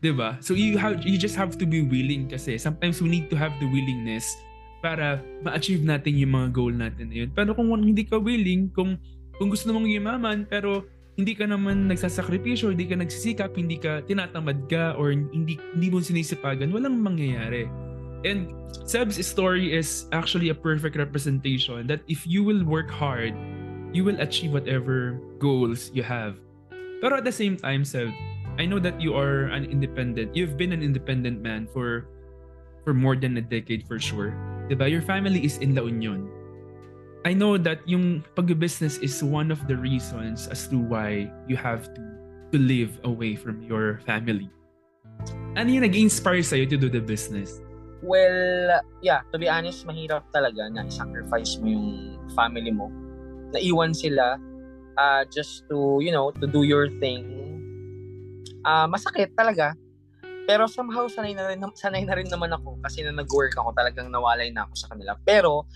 'Di 0.00 0.16
ba? 0.16 0.40
So 0.40 0.56
you 0.56 0.80
have 0.80 1.04
you 1.04 1.20
just 1.20 1.36
have 1.36 1.60
to 1.60 1.68
be 1.68 1.84
willing 1.84 2.32
kasi 2.32 2.56
sometimes 2.56 3.04
we 3.04 3.12
need 3.12 3.28
to 3.28 3.36
have 3.36 3.52
the 3.60 3.68
willingness 3.68 4.32
para 4.78 5.22
ma-achieve 5.42 5.82
natin 5.82 6.18
yung 6.18 6.32
mga 6.34 6.48
goal 6.54 6.74
natin 6.74 7.10
na 7.10 7.16
yun. 7.24 7.30
Pero 7.34 7.54
kung 7.54 7.70
hindi 7.74 8.06
ka 8.06 8.18
willing, 8.18 8.70
kung 8.74 8.98
kung 9.38 9.48
gusto 9.50 9.70
mong 9.70 9.86
yumaman 9.86 10.46
pero 10.46 10.86
hindi 11.18 11.34
ka 11.34 11.50
naman 11.50 11.90
nagsasakripisyo, 11.90 12.70
hindi 12.70 12.86
ka 12.86 12.94
nagsisikap, 12.94 13.50
hindi 13.58 13.78
ka 13.78 14.06
tinatamad 14.06 14.70
ka 14.70 14.94
or 14.94 15.10
hindi 15.10 15.58
hindi 15.74 15.88
mo 15.90 15.98
sinisipagan, 15.98 16.70
walang 16.70 16.98
mangyayari. 17.02 17.66
And 18.26 18.50
Seb's 18.86 19.18
story 19.22 19.74
is 19.74 20.06
actually 20.10 20.50
a 20.50 20.56
perfect 20.56 20.98
representation 20.98 21.86
that 21.86 22.02
if 22.10 22.26
you 22.26 22.42
will 22.42 22.62
work 22.66 22.90
hard, 22.90 23.34
you 23.94 24.02
will 24.04 24.18
achieve 24.20 24.52
whatever 24.52 25.18
goals 25.38 25.90
you 25.94 26.02
have. 26.02 26.36
Pero 26.98 27.16
at 27.18 27.24
the 27.24 27.32
same 27.32 27.54
time, 27.54 27.86
Seb, 27.86 28.10
I 28.58 28.66
know 28.66 28.82
that 28.82 28.98
you 28.98 29.14
are 29.14 29.46
an 29.54 29.64
independent. 29.70 30.34
You've 30.34 30.58
been 30.58 30.74
an 30.74 30.82
independent 30.82 31.40
man 31.40 31.70
for 31.70 32.10
for 32.88 32.96
more 32.96 33.12
than 33.20 33.36
a 33.36 33.44
decade 33.44 33.84
for 33.84 34.00
sure. 34.00 34.32
'Di 34.72 34.80
ba? 34.80 34.88
Your 34.88 35.04
family 35.04 35.44
is 35.44 35.60
in 35.60 35.76
La 35.76 35.84
Union. 35.84 36.24
I 37.28 37.36
know 37.36 37.60
that 37.60 37.84
yung 37.84 38.24
pag-business 38.32 38.96
is 39.04 39.20
one 39.20 39.52
of 39.52 39.60
the 39.68 39.76
reasons 39.76 40.48
as 40.48 40.64
to 40.72 40.80
why 40.80 41.28
you 41.44 41.60
have 41.60 41.92
to 41.92 42.02
to 42.48 42.56
live 42.56 42.96
away 43.04 43.36
from 43.36 43.60
your 43.60 44.00
family. 44.08 44.48
ano 45.58 45.68
yung 45.74 45.82
nag-inspire 45.82 46.40
sa'yo 46.40 46.64
to 46.70 46.78
do 46.78 46.86
the 46.86 47.02
business? 47.02 47.58
Well, 47.98 48.78
yeah, 49.02 49.26
to 49.34 49.36
be 49.42 49.50
honest, 49.50 49.82
mahirap 49.82 50.30
talaga 50.30 50.70
na 50.70 50.86
i-sacrifice 50.86 51.58
mo 51.58 51.66
yung 51.66 51.88
family 52.38 52.70
mo. 52.70 52.86
Naiwan 53.50 53.90
sila 53.90 54.38
uh, 54.94 55.22
just 55.26 55.66
to, 55.66 55.98
you 55.98 56.14
know, 56.14 56.30
to 56.30 56.46
do 56.46 56.62
your 56.62 56.86
thing. 57.02 57.26
Uh, 58.62 58.86
masakit 58.86 59.34
talaga. 59.34 59.74
Pero 60.48 60.64
somehow 60.64 61.04
sanay 61.12 61.36
na 61.36 61.52
rin 61.52 61.60
sanay 61.76 62.08
na 62.08 62.16
rin 62.16 62.24
naman 62.24 62.48
ako 62.56 62.80
kasi 62.80 63.04
na 63.04 63.12
nag-work 63.12 63.52
ako 63.52 63.76
talagang 63.76 64.08
nawalay 64.08 64.48
na 64.48 64.64
ako 64.64 64.74
sa 64.80 64.88
kanila. 64.96 65.12
Pero 65.28 65.68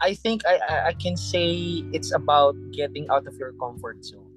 I 0.00 0.16
think 0.16 0.48
I 0.48 0.56
I 0.88 0.94
can 0.96 1.12
say 1.12 1.84
it's 1.92 2.16
about 2.16 2.56
getting 2.72 3.04
out 3.12 3.28
of 3.28 3.36
your 3.36 3.52
comfort 3.60 4.00
zone. 4.00 4.32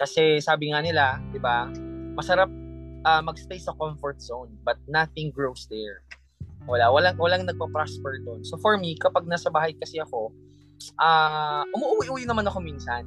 Kasi 0.00 0.40
sabi 0.40 0.72
nga 0.72 0.80
nila, 0.80 1.20
'di 1.28 1.44
ba? 1.44 1.68
Masarap 2.16 2.48
uh, 3.04 3.20
magstay 3.20 3.60
sa 3.60 3.76
comfort 3.76 4.16
zone 4.24 4.56
but 4.64 4.80
nothing 4.88 5.28
grows 5.28 5.68
there. 5.68 6.00
Wala, 6.64 6.88
walang 6.88 7.20
walang 7.20 7.44
nagpo-prosper 7.44 8.24
doon. 8.24 8.48
So 8.48 8.56
for 8.56 8.80
me, 8.80 8.96
kapag 8.96 9.28
nasa 9.28 9.52
bahay 9.52 9.76
kasi 9.76 10.00
ako, 10.00 10.32
uh, 10.96 11.68
umuwi-uwi 11.76 12.24
naman 12.24 12.48
ako 12.48 12.64
minsan. 12.64 13.04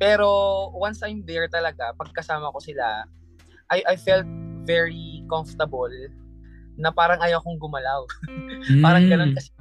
Pero 0.00 0.26
once 0.72 1.04
I'm 1.04 1.20
there 1.28 1.44
talaga, 1.52 1.92
pagkasama 1.92 2.48
ko 2.50 2.58
sila, 2.58 3.04
I 3.68 3.84
I 3.84 3.96
felt 4.00 4.24
very 4.64 5.22
comfortable 5.26 5.90
na 6.78 6.88
parang 6.88 7.20
ayaw 7.20 7.38
kong 7.44 7.60
gumalaw. 7.60 8.06
mm. 8.70 8.82
parang 8.82 9.04
ganun 9.06 9.32
kasi 9.36 9.52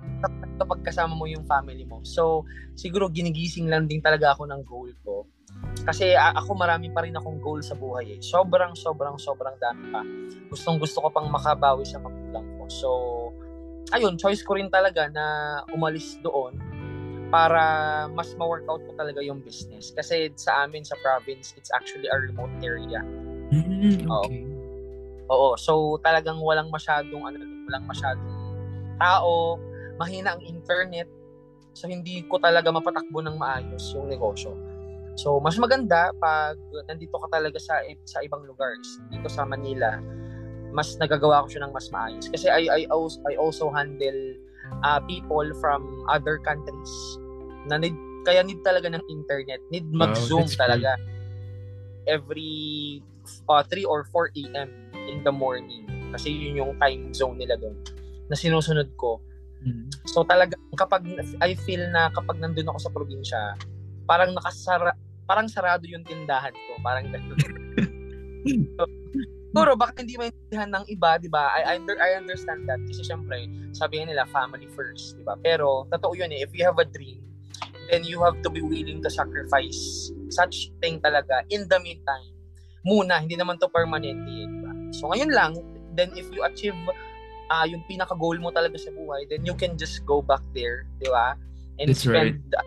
kapag 0.55 0.81
kasama 0.85 1.17
mo 1.17 1.25
yung 1.25 1.43
family 1.43 1.83
mo. 1.83 1.99
So, 2.05 2.45
siguro 2.77 3.09
ginigising 3.09 3.67
lang 3.67 3.89
din 3.89 3.99
talaga 3.99 4.37
ako 4.37 4.45
ng 4.47 4.61
goal 4.63 4.93
ko 5.01 5.25
kasi 5.81 6.13
ako 6.13 6.53
marami 6.53 6.93
pa 6.93 7.01
rin 7.01 7.17
akong 7.17 7.41
goal 7.41 7.57
sa 7.65 7.73
buhay 7.73 8.17
eh. 8.17 8.19
Sobrang, 8.21 8.77
sobrang, 8.77 9.17
sobrang 9.17 9.57
dami 9.57 9.89
pa. 9.89 10.05
Gustong 10.53 10.77
gusto 10.77 11.01
ko 11.01 11.09
pang 11.09 11.25
makabawi 11.29 11.81
sa 11.81 11.97
magulang 11.97 12.45
ko. 12.61 12.63
So, 12.69 12.89
ayun, 13.89 14.17
choice 14.21 14.45
ko 14.45 14.53
rin 14.57 14.69
talaga 14.69 15.09
na 15.09 15.57
umalis 15.73 16.21
doon 16.21 16.53
para 17.33 17.61
mas 18.11 18.29
ma-workout 18.37 18.83
ko 18.85 18.91
talaga 18.93 19.25
yung 19.25 19.41
business. 19.41 19.89
Kasi 19.89 20.29
sa 20.37 20.67
amin, 20.67 20.85
sa 20.85 20.93
province, 21.01 21.57
it's 21.57 21.73
actually 21.73 22.05
a 22.11 22.17
remote 22.29 22.53
area. 22.61 23.01
Mm, 23.49 24.05
okay. 24.05 24.45
Oo. 24.45 24.50
Oo. 25.32 25.56
So, 25.56 25.96
talagang 26.04 26.44
walang 26.44 26.67
masyadong, 26.67 27.24
ano, 27.24 27.39
walang 27.72 27.88
masyadong 27.88 28.36
tao, 29.00 29.56
mahina 29.96 30.36
ang 30.36 30.44
internet. 30.44 31.08
So, 31.72 31.88
hindi 31.88 32.28
ko 32.28 32.36
talaga 32.38 32.67
mapatakbo 32.67 33.24
ng 33.24 33.39
maayos 33.39 33.96
yung 33.96 34.12
negosyo. 34.12 34.52
So, 35.15 35.39
mas 35.39 35.56
maganda 35.56 36.12
pag 36.20 36.56
nandito 36.88 37.15
ka 37.15 37.28
talaga 37.32 37.60
sa 37.60 37.80
sa 38.08 38.24
ibang 38.24 38.44
lugar. 38.48 38.76
Dito 39.12 39.28
sa 39.28 39.44
Manila, 39.48 40.00
mas 40.72 40.96
nagagawa 41.00 41.44
ko 41.46 41.48
siya 41.52 41.67
ng 41.67 41.74
mas 41.76 41.88
maayos. 41.91 42.26
Kasi 42.32 42.48
I, 42.48 42.67
I, 42.67 42.82
also, 42.88 43.20
I 43.28 43.36
also 43.36 43.67
handle 43.72 44.20
uh, 44.84 45.00
people 45.04 45.48
from 45.60 45.84
other 46.08 46.39
countries 46.39 46.94
na 47.67 47.76
need, 47.78 47.96
kaya 48.24 48.44
need 48.44 48.63
talaga 48.63 48.88
ng 48.88 49.04
internet. 49.12 49.60
Need 49.70 49.91
mag-zoom 49.91 50.48
wow, 50.48 50.60
talaga. 50.60 50.96
Every 52.08 53.04
uh, 53.48 53.63
3 53.63 53.88
or 53.88 54.04
4 54.10 54.32
a.m. 54.36 54.70
in 55.08 55.24
the 55.24 55.34
morning. 55.34 55.88
Kasi 56.12 56.32
yun 56.32 56.60
yung 56.60 56.74
time 56.80 57.15
zone 57.15 57.39
nila 57.39 57.56
doon 57.56 57.78
na 58.28 58.36
sinusunod 58.36 58.91
ko. 58.96 59.20
Mm-hmm. 59.63 59.88
So 60.08 60.24
talaga 60.24 60.56
kapag 60.76 61.04
I 61.44 61.56
feel 61.56 61.84
na 61.91 62.12
kapag 62.12 62.39
nandun 62.39 62.72
ako 62.72 62.80
sa 62.80 62.91
probinsya, 62.91 63.41
parang 64.08 64.36
nakasara 64.36 64.96
parang 65.28 65.48
sarado 65.48 65.88
yung 65.88 66.04
tindahan 66.04 66.52
ko, 66.52 66.72
parang 66.84 67.08
ganun. 67.08 67.39
so, 68.76 68.84
Siguro 69.52 69.76
baka 69.76 70.00
hindi 70.00 70.15
maintindihan 70.15 70.72
ng 70.72 70.88
iba, 70.88 71.20
'di 71.20 71.28
ba? 71.28 71.52
I, 71.52 71.76
under, 71.76 72.00
I 72.00 72.15
understand 72.15 72.72
that 72.72 72.80
kasi 72.88 73.04
syempre, 73.04 73.52
sabi 73.76 74.00
nila 74.00 74.24
family 74.32 74.72
first, 74.72 75.20
'di 75.20 75.28
ba? 75.28 75.36
Pero 75.44 75.84
totoo 75.91 76.15
'yun 76.15 76.32
eh, 76.32 76.48
if 76.48 76.56
you 76.56 76.63
have 76.63 76.80
a 76.80 76.88
dream, 76.88 77.20
then 77.91 78.08
you 78.08 78.24
have 78.24 78.39
to 78.39 78.50
be 78.50 78.63
willing 78.63 79.04
to 79.04 79.12
sacrifice 79.12 80.08
such 80.32 80.72
thing 80.80 81.04
talaga 81.04 81.44
in 81.52 81.67
the 81.67 81.80
meantime. 81.84 82.32
Muna, 82.82 83.22
hindi 83.22 83.38
naman 83.38 83.62
to 83.62 83.70
permanent, 83.70 84.26
eh, 84.26 84.46
'di 84.50 84.60
ba? 84.65 84.72
So 84.96 85.10
ngayon 85.13 85.32
lang, 85.32 85.52
then 85.94 86.12
if 86.17 86.26
you 86.34 86.41
achieve 86.41 86.78
uh, 87.52 87.65
yung 87.67 87.84
pinaka 87.86 88.17
goal 88.17 88.36
mo 88.41 88.50
talaga 88.50 88.80
sa 88.80 88.89
buhay, 88.96 89.28
then 89.30 89.46
you 89.46 89.54
can 89.54 89.78
just 89.78 90.02
go 90.08 90.20
back 90.24 90.41
there, 90.56 90.89
'di 90.98 91.10
ba? 91.10 91.38
And 91.78 91.88
That's 91.89 92.04
spend 92.06 92.41
right 92.41 92.65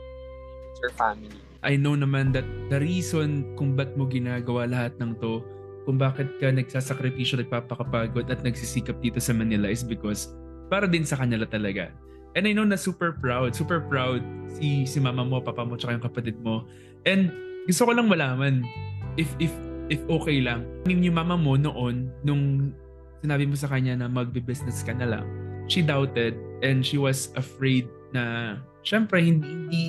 your 0.85 0.93
family. 1.01 1.41
I 1.65 1.81
know 1.81 1.97
naman 1.97 2.37
that 2.37 2.45
the 2.69 2.77
reason 2.77 3.57
kung 3.57 3.73
ba't 3.73 3.97
mo 3.97 4.05
ginagawa 4.05 4.69
lahat 4.69 5.01
ng 5.01 5.17
to, 5.25 5.41
kung 5.89 5.97
bakit 5.97 6.29
ka 6.37 6.53
nagsasakripisyo, 6.53 7.41
nagpapakapagod 7.41 8.29
at 8.29 8.45
nagsisikap 8.45 9.01
dito 9.01 9.17
sa 9.17 9.33
Manila 9.33 9.73
is 9.73 9.81
because 9.81 10.29
para 10.69 10.85
din 10.85 11.09
sa 11.09 11.17
kanila 11.17 11.49
talaga. 11.49 11.89
And 12.37 12.45
I 12.45 12.53
know 12.53 12.69
na 12.69 12.77
super 12.77 13.17
proud, 13.17 13.57
super 13.57 13.81
proud 13.81 14.21
si 14.61 14.85
si 14.85 15.01
mama 15.01 15.25
mo, 15.25 15.41
papa 15.41 15.65
mo, 15.65 15.81
tsaka 15.81 15.97
yung 15.97 16.05
kapatid 16.05 16.37
mo. 16.45 16.69
And 17.09 17.33
gusto 17.65 17.89
ko 17.89 17.97
lang 17.97 18.13
malaman 18.13 18.61
if 19.17 19.33
if 19.41 19.55
if 19.93 20.01
okay 20.09 20.41
lang. 20.41 20.65
Yung 20.89 21.17
mama 21.17 21.37
mo 21.37 21.57
noon 21.57 22.09
nung 22.25 22.73
sinabi 23.25 23.49
mo 23.49 23.57
sa 23.57 23.69
kanya 23.69 23.97
na 23.97 24.07
magbe-business 24.09 24.85
ka 24.85 24.93
na 24.93 25.09
lang, 25.09 25.27
she 25.69 25.81
doubted 25.81 26.37
and 26.61 26.85
she 26.85 27.01
was 27.01 27.33
afraid 27.41 27.89
na 28.13 28.57
syempre 28.85 29.21
hindi, 29.21 29.49
hindi 29.49 29.83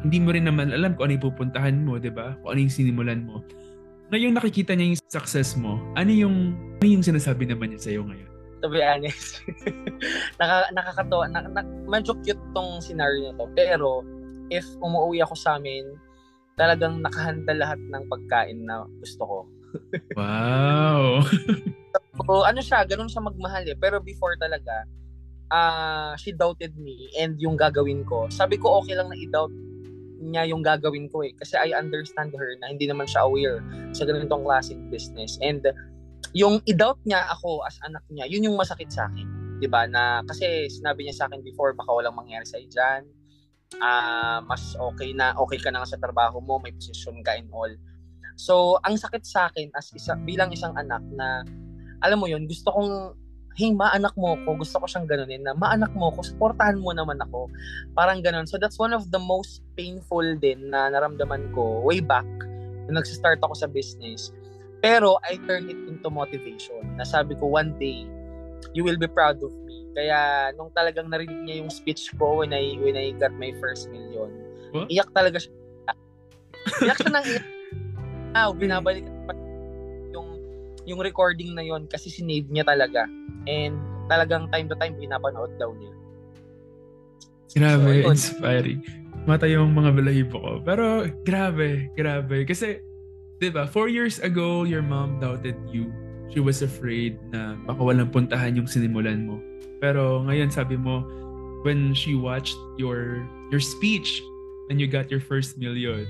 hindi 0.00 0.18
mo 0.18 0.32
rin 0.32 0.48
naman 0.48 0.72
alam 0.72 0.96
kung 0.96 1.10
ano 1.10 1.20
yung 1.20 1.26
pupuntahan 1.32 1.76
mo, 1.84 2.00
'di 2.00 2.10
ba? 2.10 2.34
Kung 2.40 2.56
ano 2.56 2.60
yung 2.64 2.72
sinimulan 2.72 3.20
mo. 3.22 3.44
Ngayon 4.10 4.34
nakikita 4.34 4.74
niya 4.74 4.96
yung 4.96 5.00
success 5.06 5.54
mo, 5.54 5.78
ano 5.94 6.10
yung 6.10 6.56
ano 6.80 6.86
yung 6.88 7.04
sinasabi 7.04 7.46
naman 7.46 7.70
niya 7.70 7.80
sa 7.80 7.90
iyo 7.94 8.02
ngayon? 8.08 8.30
To 8.60 8.68
be 8.68 8.84
honest, 8.84 9.40
naka, 10.40 10.68
nakakatawa, 10.76 11.24
na, 11.32 11.48
na, 11.48 11.64
medyo 11.88 12.12
cute 12.20 12.44
tong 12.52 12.84
scenario 12.84 13.32
na 13.32 13.40
to. 13.40 13.48
Pero, 13.56 14.04
if 14.52 14.68
umuwi 14.84 15.24
ako 15.24 15.32
sa 15.32 15.56
amin, 15.56 15.96
talagang 16.60 17.00
nakahanda 17.00 17.56
lahat 17.56 17.80
ng 17.80 18.04
pagkain 18.04 18.68
na 18.68 18.84
gusto 19.00 19.22
ko. 19.24 19.38
wow! 20.12 21.24
so, 22.28 22.44
ano 22.44 22.60
siya, 22.60 22.84
ganun 22.84 23.08
siya 23.08 23.24
magmahal 23.24 23.64
eh. 23.64 23.76
Pero 23.80 23.96
before 24.04 24.36
talaga, 24.36 24.84
uh, 25.48 26.12
she 26.20 26.36
doubted 26.36 26.76
me 26.76 27.08
and 27.16 27.40
yung 27.40 27.56
gagawin 27.56 28.04
ko. 28.04 28.28
Sabi 28.28 28.60
ko, 28.60 28.84
okay 28.84 28.92
lang 28.92 29.08
na 29.08 29.16
i-doubt 29.16 29.54
niya 30.20 30.44
yung 30.52 30.60
gagawin 30.60 31.08
ko 31.08 31.24
eh. 31.24 31.32
Kasi 31.32 31.56
I 31.56 31.72
understand 31.72 32.36
her 32.36 32.52
na 32.60 32.68
hindi 32.68 32.84
naman 32.84 33.08
siya 33.08 33.24
aware 33.24 33.64
sa 33.96 34.04
ganitong 34.04 34.44
klaseng 34.44 34.92
business. 34.92 35.40
And 35.40 35.64
yung 36.36 36.60
i-doubt 36.68 37.00
niya 37.08 37.24
ako 37.32 37.64
as 37.64 37.80
anak 37.88 38.04
niya, 38.12 38.28
yun 38.28 38.52
yung 38.52 38.60
masakit 38.60 38.92
sa 38.92 39.08
akin. 39.08 39.40
'di 39.60 39.68
ba 39.68 39.84
Na 39.84 40.24
kasi 40.24 40.72
sinabi 40.72 41.04
niya 41.04 41.24
sa 41.24 41.24
akin 41.28 41.44
before, 41.44 41.76
baka 41.76 41.92
walang 41.92 42.16
mangyari 42.16 42.48
sa 42.48 42.56
diyan. 42.56 43.19
Uh, 43.78 44.42
mas 44.50 44.74
okay 44.74 45.14
na, 45.14 45.30
okay 45.38 45.62
ka 45.62 45.70
na 45.70 45.86
sa 45.86 45.94
trabaho 45.94 46.42
mo, 46.42 46.58
may 46.58 46.74
position 46.74 47.22
ka 47.22 47.38
and 47.38 47.46
all. 47.54 47.70
So, 48.34 48.82
ang 48.82 48.98
sakit 48.98 49.22
sa 49.22 49.46
akin 49.46 49.70
as 49.78 49.94
isa, 49.94 50.18
bilang 50.18 50.50
isang 50.50 50.74
anak 50.74 51.04
na 51.14 51.46
alam 52.02 52.18
mo 52.18 52.26
yun, 52.26 52.50
gusto 52.50 52.72
kong 52.74 53.14
hey, 53.60 53.76
maanak 53.76 54.16
mo 54.16 54.40
ko, 54.46 54.56
gusto 54.56 54.80
ko 54.80 54.86
siyang 54.88 55.04
ganunin 55.04 55.44
na 55.44 55.52
maanak 55.52 55.92
mo 55.92 56.08
ko, 56.16 56.24
supportahan 56.24 56.80
mo 56.80 56.96
naman 56.96 57.20
ako. 57.20 57.52
Parang 57.92 58.24
ganun. 58.24 58.48
So 58.48 58.56
that's 58.56 58.80
one 58.80 58.96
of 58.96 59.12
the 59.12 59.20
most 59.20 59.60
painful 59.76 60.24
din 60.40 60.72
na 60.72 60.88
naramdaman 60.88 61.52
ko 61.52 61.84
way 61.84 62.00
back 62.00 62.26
nung 62.88 62.96
nag-start 62.96 63.38
ako 63.44 63.54
sa 63.54 63.68
business. 63.68 64.32
Pero 64.80 65.20
I 65.28 65.36
turned 65.44 65.68
it 65.68 65.76
into 65.76 66.08
motivation. 66.08 66.96
Nasabi 66.96 67.36
ko 67.36 67.52
one 67.52 67.76
day, 67.76 68.08
you 68.72 68.80
will 68.80 68.96
be 68.96 69.10
proud 69.10 69.36
of 69.44 69.52
me. 69.68 69.69
Kaya 69.90 70.50
nung 70.54 70.70
talagang 70.70 71.10
narinig 71.10 71.40
niya 71.42 71.56
yung 71.62 71.70
speech 71.70 72.14
ko 72.14 72.42
when 72.42 72.54
I 72.54 72.78
when 72.78 72.94
I 72.94 73.10
got 73.18 73.34
my 73.34 73.50
first 73.58 73.90
million, 73.90 74.30
What? 74.70 74.86
iyak 74.86 75.10
talaga 75.10 75.42
siya. 75.42 75.52
iyak 76.86 76.98
siya 76.98 77.12
ng 77.14 77.26
iyak. 77.26 77.46
Ah, 78.30 78.46
binabalik 78.54 79.02
yung 80.14 80.38
yung 80.86 81.02
recording 81.02 81.50
na 81.50 81.66
yon 81.66 81.90
kasi 81.90 82.06
sinave 82.06 82.46
niya 82.46 82.62
talaga. 82.62 83.10
And 83.50 83.74
talagang 84.06 84.46
time 84.54 84.70
to 84.70 84.78
time 84.78 84.94
pinapanood 84.94 85.50
daw 85.58 85.74
niya. 85.74 85.90
Grabe, 87.58 88.06
so, 88.06 88.14
inspiring. 88.14 88.80
Mata 89.26 89.50
yung 89.50 89.74
mga 89.74 89.90
balahibo 89.98 90.38
ko. 90.38 90.52
Pero 90.62 91.10
grabe, 91.26 91.90
grabe. 91.98 92.46
Kasi, 92.46 92.78
di 93.42 93.50
ba, 93.50 93.66
four 93.66 93.90
years 93.90 94.22
ago, 94.22 94.62
your 94.62 94.82
mom 94.82 95.18
doubted 95.18 95.58
you. 95.74 95.90
She 96.30 96.38
was 96.38 96.62
afraid 96.62 97.18
na 97.34 97.58
baka 97.66 97.82
walang 97.82 98.14
puntahan 98.14 98.54
yung 98.54 98.70
sinimulan 98.70 99.26
mo. 99.26 99.42
Pero 99.80 100.20
ngayon 100.28 100.52
sabi 100.52 100.76
mo, 100.76 101.00
when 101.64 101.96
she 101.96 102.12
watched 102.12 102.56
your 102.76 103.24
your 103.48 103.64
speech 103.64 104.20
and 104.68 104.76
you 104.76 104.84
got 104.84 105.08
your 105.08 105.24
first 105.24 105.56
million, 105.56 106.04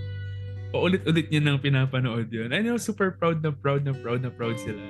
paulit-ulit 0.75 1.31
niya 1.31 1.43
nang 1.47 1.63
pinapanood 1.63 2.27
yun. 2.35 2.51
I 2.51 2.67
know, 2.67 2.77
super 2.77 3.15
proud 3.15 3.47
na 3.47 3.55
proud 3.55 3.87
na 3.87 3.95
proud 3.95 4.27
na 4.27 4.31
proud 4.35 4.59
sila. 4.59 4.83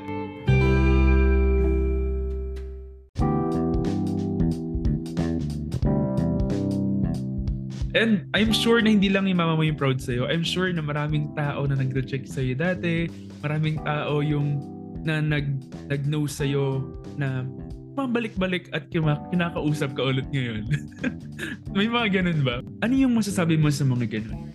And 7.90 8.31
I'm 8.38 8.55
sure 8.55 8.79
na 8.81 8.95
hindi 8.95 9.11
lang 9.11 9.27
yung 9.27 9.43
mama 9.43 9.59
mo 9.59 9.66
yung 9.66 9.75
proud 9.75 9.99
sa'yo. 9.99 10.31
I'm 10.31 10.47
sure 10.47 10.71
na 10.71 10.81
maraming 10.81 11.35
tao 11.35 11.66
na 11.66 11.75
nag-reject 11.75 12.31
sa'yo 12.31 12.55
dati. 12.55 13.11
Maraming 13.43 13.83
tao 13.83 14.23
yung 14.23 14.62
na 15.03 15.19
nag, 15.19 15.59
nag-know 15.90 16.25
sa'yo 16.31 16.87
na 17.19 17.43
mabalik-balik 18.06 18.72
at 18.72 18.88
kina- 18.88 19.22
kinakausap 19.28 19.92
ka 19.92 20.02
ulit 20.08 20.26
ngayon? 20.32 20.64
May 21.76 21.88
mga 21.88 22.20
ganun 22.20 22.40
ba? 22.40 22.56
Ano 22.80 22.92
yung 22.96 23.16
masasabi 23.16 23.60
mo 23.60 23.68
sa 23.68 23.84
mga 23.84 24.06
ganun? 24.20 24.52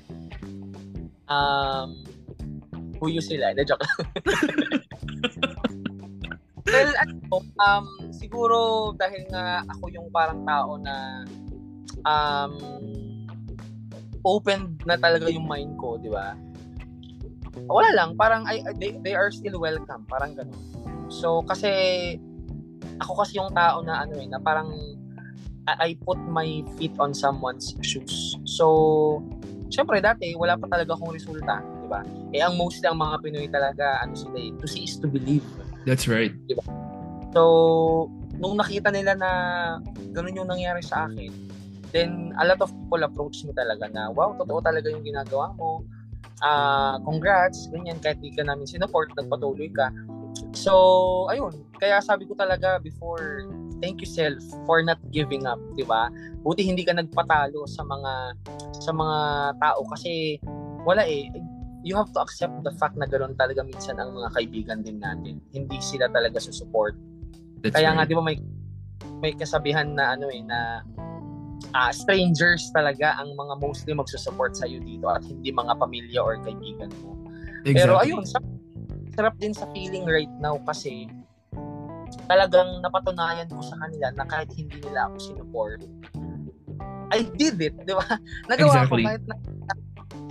Um, 1.26 1.90
puyo 2.98 3.22
sila. 3.22 3.54
Na 3.54 3.66
joke 3.66 3.82
well, 6.66 6.92
ano, 6.98 7.18
um, 7.62 7.86
siguro 8.10 8.58
dahil 8.98 9.24
nga 9.30 9.62
ako 9.70 9.84
yung 9.94 10.08
parang 10.10 10.42
tao 10.44 10.78
na 10.82 11.26
um, 12.06 12.54
open 14.26 14.76
na 14.84 14.98
talaga 14.98 15.30
yung 15.30 15.46
mind 15.46 15.78
ko, 15.78 16.02
di 16.02 16.10
ba? 16.10 16.34
Wala 17.70 17.90
lang, 17.96 18.10
parang 18.20 18.44
I, 18.50 18.66
they, 18.76 18.98
they 19.00 19.16
are 19.16 19.32
still 19.32 19.62
welcome, 19.62 20.04
parang 20.10 20.36
ganun. 20.36 20.60
So, 21.08 21.46
kasi 21.46 21.72
ako 23.02 23.24
kasi 23.24 23.40
yung 23.40 23.52
tao 23.52 23.84
na 23.84 24.04
ano 24.06 24.16
eh, 24.20 24.28
na 24.28 24.40
parang 24.40 24.72
I, 25.66 25.98
put 26.06 26.22
my 26.30 26.62
feet 26.78 26.94
on 27.02 27.18
someone's 27.18 27.74
shoes. 27.82 28.38
So, 28.46 29.26
syempre 29.74 29.98
dati 29.98 30.38
wala 30.38 30.54
pa 30.62 30.70
talaga 30.70 30.94
akong 30.94 31.18
resulta, 31.18 31.58
di 31.82 31.88
ba? 31.90 32.06
Eh 32.32 32.42
ang 32.46 32.54
most 32.54 32.86
ng 32.86 32.94
mga 32.94 33.16
Pinoy 33.26 33.48
talaga 33.50 34.06
ano 34.06 34.14
sila 34.14 34.38
eh, 34.38 34.54
to 34.62 34.70
see 34.70 34.86
is 34.86 35.02
to 35.02 35.10
believe. 35.10 35.46
That's 35.90 36.06
right. 36.06 36.34
Di 36.46 36.54
ba? 36.54 36.64
So, 37.34 38.08
nung 38.38 38.62
nakita 38.62 38.94
nila 38.94 39.18
na 39.18 39.32
ganun 40.14 40.38
yung 40.38 40.50
nangyari 40.50 40.86
sa 40.86 41.10
akin, 41.10 41.34
then 41.90 42.36
a 42.38 42.46
lot 42.46 42.60
of 42.62 42.70
people 42.70 43.02
approach 43.04 43.42
me 43.48 43.52
talaga 43.56 43.90
na, 43.90 44.12
wow, 44.12 44.36
totoo 44.38 44.60
talaga 44.62 44.92
yung 44.92 45.04
ginagawa 45.04 45.56
mo. 45.58 45.82
Ah, 46.44 46.96
uh, 46.96 46.96
congrats, 47.08 47.72
ganyan, 47.72 47.96
kahit 48.04 48.20
di 48.20 48.36
ka 48.36 48.44
namin 48.44 48.68
sinuport, 48.68 49.08
nagpatuloy 49.16 49.72
ka. 49.72 49.88
So, 50.56 50.74
ayun, 51.30 51.68
kaya 51.78 52.00
sabi 52.00 52.24
ko 52.26 52.34
talaga 52.34 52.80
before, 52.80 53.44
thank 53.84 54.00
you 54.00 54.08
self 54.08 54.40
for 54.64 54.80
not 54.80 54.98
giving 55.12 55.44
up, 55.44 55.60
'di 55.76 55.84
ba? 55.84 56.08
Buti 56.42 56.64
hindi 56.64 56.88
ka 56.88 56.96
nagpatalo 56.96 57.68
sa 57.68 57.84
mga 57.84 58.14
sa 58.80 58.92
mga 58.96 59.18
tao 59.60 59.82
kasi 59.92 60.40
wala 60.88 61.04
eh 61.04 61.28
you 61.86 61.94
have 61.94 62.10
to 62.16 62.24
accept 62.24 62.56
the 62.66 62.74
fact 62.82 62.98
na 62.98 63.06
ganoon 63.06 63.38
talaga 63.38 63.62
minsan 63.62 64.00
ang 64.02 64.16
mga 64.16 64.30
kaibigan 64.34 64.80
din 64.82 64.98
natin. 65.04 65.44
Hindi 65.54 65.78
sila 65.84 66.10
talaga 66.10 66.42
susupport. 66.42 66.98
That's 67.62 67.78
Kaya 67.78 67.94
right. 67.94 67.96
nga 68.00 68.04
'di 68.08 68.16
ba 68.16 68.24
may 68.24 68.38
may 69.22 69.32
kasabihan 69.36 69.92
na 69.94 70.16
ano 70.18 70.32
eh 70.32 70.42
na 70.42 70.82
uh, 71.76 71.92
strangers 71.92 72.72
talaga 72.72 73.20
ang 73.20 73.36
mga 73.36 73.54
mostly 73.60 73.92
magsusupport 73.92 74.56
sa 74.56 74.66
iyo 74.66 74.80
dito 74.82 75.12
at 75.12 75.22
hindi 75.28 75.52
mga 75.52 75.74
pamilya 75.78 76.20
or 76.24 76.40
kaibigan 76.42 76.90
mo. 77.04 77.16
Exactly. 77.66 77.76
Pero 77.82 77.94
ayun, 77.98 78.24
sarap 79.16 79.36
din 79.40 79.56
sa 79.56 79.66
feeling 79.72 80.04
right 80.04 80.32
now 80.44 80.60
kasi 80.68 81.08
talagang 82.28 82.84
napatunayan 82.84 83.48
ko 83.50 83.64
sa 83.64 83.80
kanila 83.80 84.12
na 84.14 84.26
kahit 84.28 84.52
hindi 84.54 84.78
nila 84.84 85.10
ako 85.10 85.16
sinuport, 85.20 85.82
I 87.14 87.22
did 87.38 87.62
it, 87.62 87.76
di 87.86 87.94
ba? 87.94 88.06
Nagawa 88.52 88.84
exactly. 88.84 89.04
ko 89.04 89.10
kahit 89.10 89.24
na, 89.30 89.36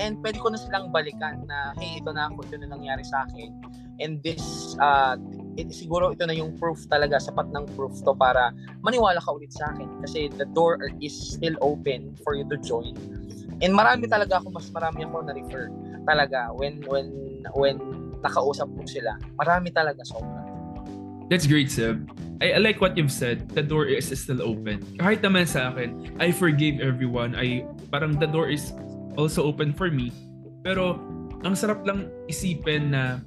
and 0.03 0.15
pwede 0.21 0.39
ko 0.43 0.51
na 0.51 0.59
silang 0.59 0.91
balikan 0.91 1.47
na 1.47 1.71
hey 1.79 2.03
ito 2.03 2.11
na 2.11 2.27
ako 2.27 2.43
ito 2.51 2.59
na 2.59 2.67
nangyari 2.67 3.07
sa 3.07 3.23
akin 3.31 3.55
and 4.03 4.19
this 4.27 4.75
uh, 4.83 5.15
it, 5.57 5.71
siguro 5.71 6.11
ito 6.11 6.27
na 6.27 6.35
yung 6.35 6.59
proof 6.59 6.87
talaga, 6.91 7.19
sapat 7.23 7.51
ng 7.55 7.67
proof 7.79 7.95
to 8.03 8.13
para 8.15 8.51
maniwala 8.83 9.23
ka 9.23 9.31
ulit 9.31 9.55
sa 9.55 9.71
akin. 9.75 9.87
Kasi 10.03 10.31
the 10.35 10.47
door 10.53 10.79
is 10.99 11.15
still 11.15 11.55
open 11.63 12.15
for 12.23 12.35
you 12.35 12.47
to 12.51 12.59
join. 12.59 12.95
And 13.63 13.71
marami 13.71 14.11
talaga 14.11 14.43
ako, 14.43 14.51
mas 14.51 14.67
marami 14.75 15.07
ako 15.07 15.31
na-refer 15.31 15.71
talaga 16.05 16.53
when 16.53 16.83
when 16.91 17.09
when 17.57 17.77
nakausap 18.25 18.67
mo 18.73 18.83
sila. 18.89 19.21
Marami 19.37 19.69
talaga 19.71 20.01
sobra. 20.03 20.43
That's 21.29 21.49
great, 21.49 21.73
Seb. 21.73 22.05
I, 22.45 22.57
I 22.57 22.61
like 22.61 22.81
what 22.81 22.97
you've 22.97 23.13
said. 23.13 23.49
The 23.53 23.65
door 23.65 23.89
is 23.89 24.13
still 24.13 24.45
open. 24.45 24.85
Kahit 25.01 25.25
naman 25.25 25.49
sa 25.49 25.73
akin, 25.73 26.17
I 26.21 26.33
forgive 26.33 26.85
everyone. 26.85 27.33
I 27.33 27.65
parang 27.89 28.21
the 28.21 28.29
door 28.29 28.53
is 28.53 28.77
also 29.17 29.45
open 29.49 29.73
for 29.73 29.89
me. 29.89 30.13
Pero 30.61 31.01
ang 31.45 31.57
sarap 31.57 31.85
lang 31.89 32.13
isipin 32.29 32.93
na 32.93 33.21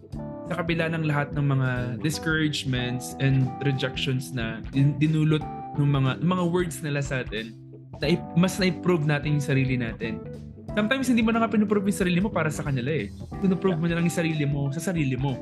sa 0.47 0.63
kabila 0.63 0.87
ng 0.93 1.03
lahat 1.09 1.33
ng 1.35 1.45
mga 1.45 1.69
discouragements 2.01 3.17
and 3.19 3.49
rejections 3.67 4.31
na 4.31 4.63
dinulot 4.73 5.43
ng 5.75 5.89
mga 5.89 6.11
mga 6.23 6.43
words 6.49 6.79
nila 6.81 7.03
sa 7.03 7.21
atin, 7.21 7.51
na 7.99 8.13
mas 8.37 8.55
na-improve 8.61 9.03
natin 9.05 9.37
yung 9.37 9.45
sarili 9.45 9.75
natin. 9.75 10.21
Sometimes 10.77 11.09
hindi 11.09 11.25
mo 11.25 11.33
na 11.33 11.41
nga 11.41 11.49
pinuprove 11.49 11.89
yung 11.89 12.01
sarili 12.05 12.21
mo 12.21 12.29
para 12.29 12.53
sa 12.53 12.61
kanila 12.61 12.93
eh. 12.93 13.09
Pinuprove 13.41 13.81
mo 13.81 13.89
na 13.89 13.97
lang 13.97 14.05
yung 14.05 14.13
sarili 14.13 14.45
mo 14.45 14.69
sa 14.69 14.93
sarili 14.93 15.17
mo. 15.17 15.33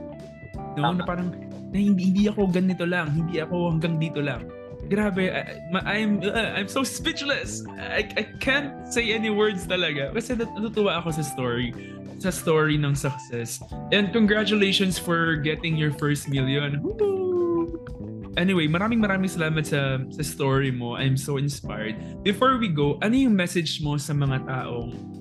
No, 0.80 0.95
na 0.95 1.04
parang 1.04 1.36
na 1.76 1.76
hindi, 1.76 2.08
hindi 2.08 2.24
ako 2.32 2.48
ganito 2.56 2.88
lang, 2.88 3.12
hindi 3.12 3.43
ako 3.43 3.76
hanggang 3.76 4.00
dito 4.00 4.24
lang. 4.24 4.48
Grabe, 4.88 5.36
I, 5.36 5.60
I'm 5.84 6.24
uh, 6.24 6.56
I'm 6.56 6.71
so 6.71 6.88
speechless. 6.88 7.67
I, 7.76 8.08
I 8.15 8.24
can't 8.39 8.88
say 8.88 9.12
any 9.12 9.28
words 9.28 9.67
talaga 9.67 10.15
kasi 10.15 10.39
natutuwa 10.39 11.04
ako 11.04 11.19
sa 11.19 11.24
story 11.28 11.76
sa 12.15 12.32
story 12.32 12.80
ng 12.80 12.95
success. 12.95 13.60
And 13.91 14.15
congratulations 14.15 14.95
for 14.95 15.36
getting 15.36 15.76
your 15.76 15.91
first 16.00 16.32
million. 16.32 16.80
Anyway, 18.39 18.71
maraming 18.71 19.04
maraming 19.04 19.28
salamat 19.28 19.67
sa 19.67 20.00
sa 20.00 20.24
story 20.24 20.71
mo. 20.71 20.95
I'm 20.95 21.19
so 21.19 21.36
inspired. 21.36 22.24
Before 22.24 22.56
we 22.56 22.71
go, 22.71 22.95
ano 23.04 23.19
yung 23.19 23.36
message 23.36 23.84
mo 23.84 24.00
sa 24.00 24.15
mga 24.15 24.48
taong 24.48 25.15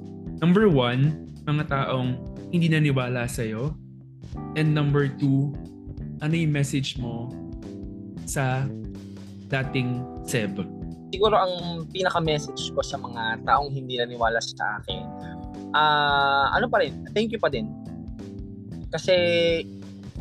number 0.44 0.68
one, 0.68 1.32
mga 1.48 1.72
taong 1.72 2.20
hindi 2.52 2.68
naniwala 2.68 3.24
sa 3.24 3.48
iyo? 3.48 3.72
And 4.60 4.76
number 4.76 5.08
two, 5.08 5.56
ano 6.20 6.36
yung 6.36 6.52
message 6.52 7.00
mo 7.00 7.32
sa 8.28 8.68
dating 9.48 10.04
Seb? 10.28 10.60
Siguro 11.08 11.40
ang 11.40 11.88
pinaka-message 11.88 12.76
ko 12.76 12.84
sa 12.84 13.00
mga 13.00 13.40
taong 13.48 13.72
hindi 13.72 13.96
naniwala 13.96 14.36
sa 14.44 14.84
akin 14.84 15.02
uh, 15.74 16.44
ano 16.54 16.70
pa 16.70 16.84
rin, 16.84 16.92
thank 17.16 17.34
you 17.34 17.40
pa 17.40 17.48
din. 17.48 17.66
Kasi 18.94 19.16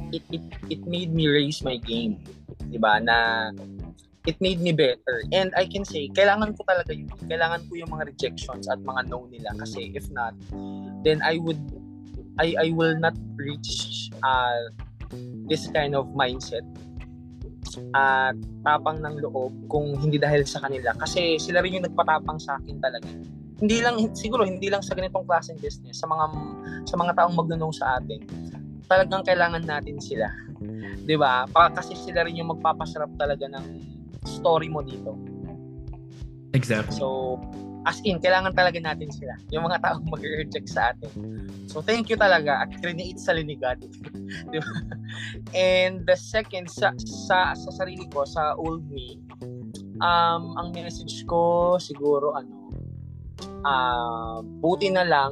it, 0.10 0.24
it, 0.34 0.44
it 0.72 0.82
made 0.90 1.14
me 1.14 1.28
raise 1.28 1.62
my 1.62 1.76
game. 1.78 2.18
di 2.74 2.82
ba 2.82 2.98
Na 2.98 3.50
it 4.26 4.40
made 4.40 4.60
me 4.62 4.72
better. 4.72 5.24
And 5.32 5.52
I 5.56 5.66
can 5.68 5.84
say, 5.84 6.10
kailangan 6.12 6.56
ko 6.56 6.64
talaga 6.64 6.96
yun. 6.96 7.12
Kailangan 7.28 7.68
ko 7.68 7.76
yung 7.76 7.92
mga 7.92 8.14
rejections 8.16 8.68
at 8.72 8.80
mga 8.80 9.12
no 9.12 9.28
nila. 9.28 9.52
Kasi 9.60 9.92
if 9.94 10.08
not, 10.12 10.34
then 11.04 11.20
I 11.24 11.38
would, 11.40 11.60
I, 12.40 12.56
I 12.60 12.68
will 12.72 12.96
not 12.96 13.16
reach 13.36 14.10
uh, 14.24 14.72
this 15.52 15.68
kind 15.72 15.96
of 15.96 16.08
mindset 16.16 16.64
at 17.98 18.38
uh, 18.38 18.70
tapang 18.70 19.02
ng 19.02 19.18
loob 19.24 19.50
kung 19.68 19.98
hindi 19.98 20.22
dahil 20.22 20.46
sa 20.46 20.62
kanila. 20.62 20.94
Kasi 20.94 21.42
sila 21.42 21.60
rin 21.66 21.82
yung 21.82 21.86
nagpatapang 21.90 22.38
sa 22.38 22.62
akin 22.62 22.78
talaga 22.80 23.10
hindi 23.64 23.80
lang 23.80 23.96
siguro 24.12 24.44
hindi 24.44 24.68
lang 24.68 24.84
sa 24.84 24.92
ganitong 24.92 25.24
klaseng 25.24 25.56
business 25.64 26.04
sa 26.04 26.08
mga 26.12 26.26
sa 26.84 26.96
mga 27.00 27.16
taong 27.16 27.32
magnanong 27.32 27.72
sa 27.72 27.96
atin 27.96 28.20
talagang 28.92 29.24
kailangan 29.24 29.64
natin 29.64 30.04
sila 30.04 30.28
'di 31.08 31.16
ba 31.16 31.48
kasi 31.72 31.96
sila 31.96 32.28
rin 32.28 32.44
yung 32.44 32.52
magpapasarap 32.52 33.16
talaga 33.16 33.48
ng 33.48 33.93
story 34.26 34.68
mo 34.72 34.82
dito. 34.82 35.16
Exactly. 36.54 36.96
So 36.96 37.38
as 37.84 38.00
in 38.08 38.24
kailangan 38.24 38.56
talaga 38.56 38.80
natin 38.80 39.12
sila. 39.12 39.36
Yung 39.52 39.68
mga 39.68 39.84
taong 39.84 40.08
mag-reject 40.08 40.68
sa 40.72 40.96
atin. 40.96 41.12
So 41.68 41.84
thank 41.84 42.08
you 42.08 42.16
talaga 42.16 42.64
at 42.64 42.72
create 42.80 43.20
sa 43.20 43.36
linigad 43.36 43.84
di 44.52 44.58
ba? 44.60 44.74
And 45.52 46.08
the 46.08 46.16
second 46.16 46.72
sa, 46.72 46.96
sa 47.04 47.52
sa 47.58 47.70
sarili 47.76 48.08
ko 48.12 48.24
sa 48.24 48.56
old 48.56 48.88
me 48.88 49.20
um 50.02 50.58
ang 50.58 50.74
message 50.74 51.22
ko 51.30 51.76
siguro 51.78 52.34
ano 52.34 52.74
uh, 53.64 54.40
buti 54.64 54.90
na 54.90 55.04
lang 55.06 55.32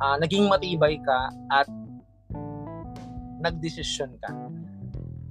uh, 0.00 0.16
naging 0.18 0.48
matibay 0.48 0.98
ka 1.02 1.30
at 1.52 1.68
nagdesisyon 3.40 4.12
ka. 4.20 4.30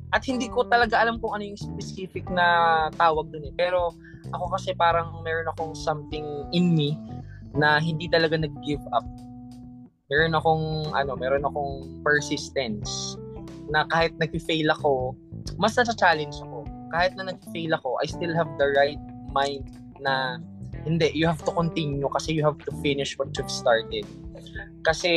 At 0.10 0.26
hindi 0.26 0.50
ko 0.50 0.66
talaga 0.66 0.98
alam 0.98 1.22
kung 1.22 1.38
ano 1.38 1.46
yung 1.46 1.60
specific 1.60 2.26
na 2.34 2.90
tawag 2.98 3.30
dun 3.30 3.46
eh. 3.46 3.54
Pero 3.54 3.94
ako 4.34 4.58
kasi 4.58 4.74
parang 4.74 5.22
meron 5.22 5.50
akong 5.54 5.78
something 5.78 6.26
in 6.50 6.74
me 6.74 6.98
na 7.54 7.78
hindi 7.78 8.10
talaga 8.10 8.38
nag-give 8.38 8.82
up. 8.94 9.06
Meron 10.10 10.34
akong 10.34 10.90
ano, 10.98 11.14
meron 11.14 11.46
akong 11.46 12.02
persistence 12.02 13.18
na 13.70 13.86
kahit 13.94 14.18
nag-fail 14.18 14.74
ako, 14.74 15.14
mas 15.62 15.78
na-challenge 15.78 16.42
ako. 16.42 16.66
Kahit 16.90 17.14
na 17.14 17.30
nag-fail 17.30 17.70
ako, 17.78 18.02
I 18.02 18.10
still 18.10 18.34
have 18.34 18.50
the 18.58 18.74
right 18.74 19.02
mind 19.30 19.70
na 20.02 20.42
hindi, 20.86 21.14
you 21.14 21.30
have 21.30 21.42
to 21.46 21.54
continue 21.54 22.10
kasi 22.10 22.34
you 22.34 22.42
have 22.42 22.58
to 22.66 22.72
finish 22.82 23.14
what 23.22 23.30
you've 23.38 23.52
started. 23.52 24.10
Kasi, 24.84 25.12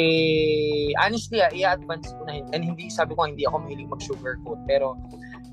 honestly, 0.99 1.41
ah, 1.41 1.53
i-advance 1.53 2.13
ko 2.13 2.23
na, 2.27 2.43
and 2.53 2.63
hindi, 2.63 2.91
sabi 2.91 3.15
ko, 3.15 3.27
hindi 3.27 3.47
ako 3.47 3.67
mahilig 3.67 3.89
mag-sugarcoat, 3.89 4.61
pero 4.67 4.99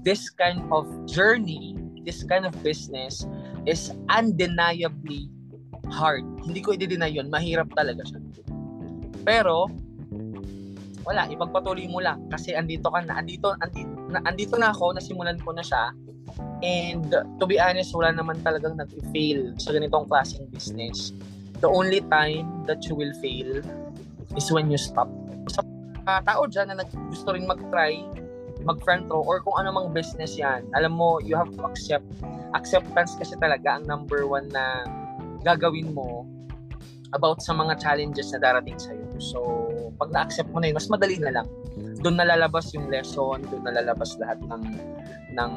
this 0.01 0.29
kind 0.29 0.63
of 0.73 0.88
journey, 1.05 1.77
this 2.03 2.23
kind 2.25 2.47
of 2.47 2.53
business 2.63 3.27
is 3.67 3.93
undeniably 4.10 5.29
hard. 5.91 6.25
Hindi 6.45 6.62
ko 6.62 6.73
i-deny 6.73 7.12
yun, 7.12 7.27
mahirap 7.29 7.69
talaga 7.75 8.05
siya. 8.05 8.19
Pero, 9.25 9.69
wala, 11.03 11.25
ipagpatuloy 11.25 11.89
mo 11.89 11.99
lang 12.03 12.21
kasi 12.29 12.53
andito 12.53 12.93
ka 12.93 13.01
na, 13.01 13.17
andito, 13.17 13.58
andito, 13.65 13.93
na, 14.13 14.19
andito 14.29 14.55
na 14.62 14.69
ako, 14.69 14.93
nasimulan 14.93 15.41
ko 15.41 15.53
na 15.53 15.65
siya. 15.65 15.93
And 16.62 17.10
to 17.10 17.43
be 17.49 17.58
honest, 17.58 17.95
wala 17.97 18.13
naman 18.13 18.45
talagang 18.45 18.77
nag-fail 18.77 19.58
sa 19.58 19.73
ganitong 19.73 20.05
klaseng 20.05 20.45
business. 20.53 21.12
The 21.60 21.67
only 21.67 22.00
time 22.08 22.63
that 22.72 22.88
you 22.88 22.95
will 22.95 23.12
fail 23.19 23.60
is 24.36 24.48
when 24.52 24.72
you 24.72 24.80
stop. 24.80 25.12
Sa 25.52 25.60
mga 26.08 26.24
tao 26.24 26.48
dyan 26.48 26.72
na 26.72 26.88
gusto 27.12 27.36
rin 27.36 27.43
mag-try, 27.43 28.00
mag-front 28.63 29.12
row, 29.12 29.24
or 29.24 29.43
kung 29.43 29.60
ano 29.60 29.76
mang 29.76 29.91
business 29.91 30.39
yan, 30.39 30.63
alam 30.72 30.95
mo, 30.95 31.19
you 31.19 31.36
have 31.36 31.52
to 31.52 31.63
accept. 31.67 32.08
Acceptance 32.56 33.13
kasi 33.19 33.36
talaga 33.38 33.78
ang 33.78 33.86
number 33.86 34.26
one 34.26 34.48
na 34.50 34.88
gagawin 35.43 35.91
mo 35.91 36.26
about 37.13 37.41
sa 37.41 37.58
mga 37.58 37.82
challenges 37.82 38.30
na 38.34 38.39
darating 38.39 38.78
sa'yo. 38.78 39.06
So, 39.17 39.39
pag 39.98 40.13
na-accept 40.13 40.50
mo 40.54 40.62
na 40.62 40.69
yun, 40.69 40.78
mas 40.78 40.88
madali 40.88 41.17
na 41.17 41.41
lang. 41.41 41.48
Doon 42.00 42.15
nalalabas 42.22 42.69
yung 42.72 42.88
lesson, 42.88 43.43
doon 43.50 43.63
nalalabas 43.65 44.15
lahat 44.22 44.39
ng 44.45 44.63
ng 45.34 45.52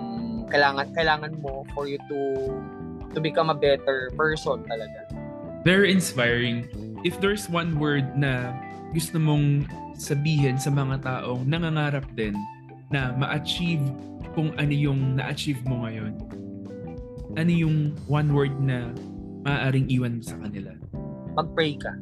kailangan 0.53 0.93
kailangan 0.93 1.33
mo 1.41 1.65
for 1.73 1.88
you 1.88 1.97
to 2.09 2.19
to 3.12 3.21
become 3.21 3.53
a 3.53 3.57
better 3.57 4.09
person 4.17 4.65
talaga. 4.65 5.12
Very 5.62 5.94
inspiring. 5.94 6.66
If 7.07 7.18
there's 7.22 7.46
one 7.46 7.79
word 7.79 8.18
na 8.18 8.51
gusto 8.90 9.18
mong 9.18 9.66
sabihin 9.94 10.59
sa 10.59 10.75
mga 10.75 11.07
taong 11.07 11.46
nangangarap 11.46 12.07
din 12.18 12.35
na 12.90 13.14
ma-achieve 13.14 13.83
kung 14.35 14.51
ano 14.59 14.75
yung 14.75 15.14
na-achieve 15.18 15.62
mo 15.62 15.87
ngayon, 15.87 16.18
ano 17.38 17.51
yung 17.51 17.94
one 18.11 18.35
word 18.35 18.53
na 18.59 18.90
maaaring 19.46 19.87
iwan 19.88 20.18
mo 20.18 20.22
sa 20.27 20.37
kanila? 20.42 20.75
Mag-pray 21.38 21.79
ka. 21.79 21.94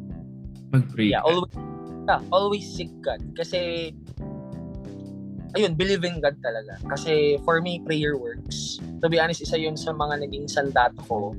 Mag-pray 0.73 1.13
Yeah, 1.13 1.23
ka. 1.23 1.29
always, 1.31 1.55
yeah, 2.09 2.21
always 2.33 2.65
seek 2.67 2.91
God. 3.05 3.21
Kasi, 3.37 3.93
ayun, 5.55 5.77
believe 5.77 6.03
in 6.03 6.19
God 6.19 6.41
talaga. 6.41 6.81
Kasi 6.89 7.37
for 7.45 7.61
me, 7.61 7.79
prayer 7.85 8.17
works. 8.17 8.81
To 9.03 9.07
be 9.13 9.21
honest, 9.21 9.45
isa 9.45 9.61
yun 9.61 9.77
sa 9.77 9.93
mga 9.93 10.27
naging 10.27 10.49
sandato 10.49 10.99
ko 11.07 11.37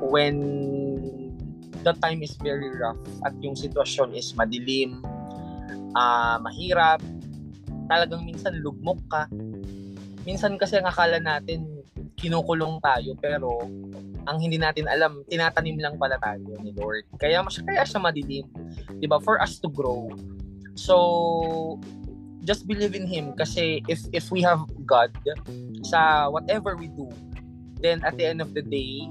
when 0.00 0.36
the 1.86 1.94
time 2.02 2.18
is 2.26 2.34
very 2.42 2.66
rough 2.74 2.98
at 3.22 3.30
yung 3.38 3.54
sitwasyon 3.54 4.18
is 4.18 4.34
madilim, 4.34 4.98
ah 5.94 6.42
mahirap, 6.42 6.98
talagang 7.86 8.26
minsan 8.26 8.58
lugmok 8.58 8.98
ka. 9.06 9.30
Minsan 10.26 10.58
kasi 10.58 10.82
ang 10.82 10.90
akala 10.90 11.22
natin 11.22 11.62
kinukulong 12.18 12.82
tayo 12.82 13.14
pero 13.14 13.62
ang 14.26 14.42
hindi 14.42 14.58
natin 14.58 14.90
alam, 14.90 15.22
tinatanim 15.30 15.78
lang 15.78 15.94
pala 15.94 16.18
tayo 16.18 16.58
ni 16.58 16.74
Lord. 16.74 17.06
Kaya 17.22 17.46
mas 17.46 17.62
kaya 17.62 17.86
siya 17.86 18.02
madilim. 18.02 18.50
'Di 18.98 19.06
ba? 19.06 19.22
For 19.22 19.38
us 19.38 19.62
to 19.62 19.70
grow. 19.70 20.10
So 20.74 21.78
just 22.42 22.66
believe 22.66 22.98
in 22.98 23.06
him 23.06 23.38
kasi 23.38 23.86
if 23.86 24.02
if 24.10 24.34
we 24.34 24.42
have 24.42 24.66
God 24.82 25.14
sa 25.86 26.26
whatever 26.26 26.74
we 26.74 26.90
do, 26.90 27.06
then 27.78 28.02
at 28.02 28.18
the 28.18 28.26
end 28.26 28.42
of 28.42 28.50
the 28.50 28.66
day, 28.66 29.06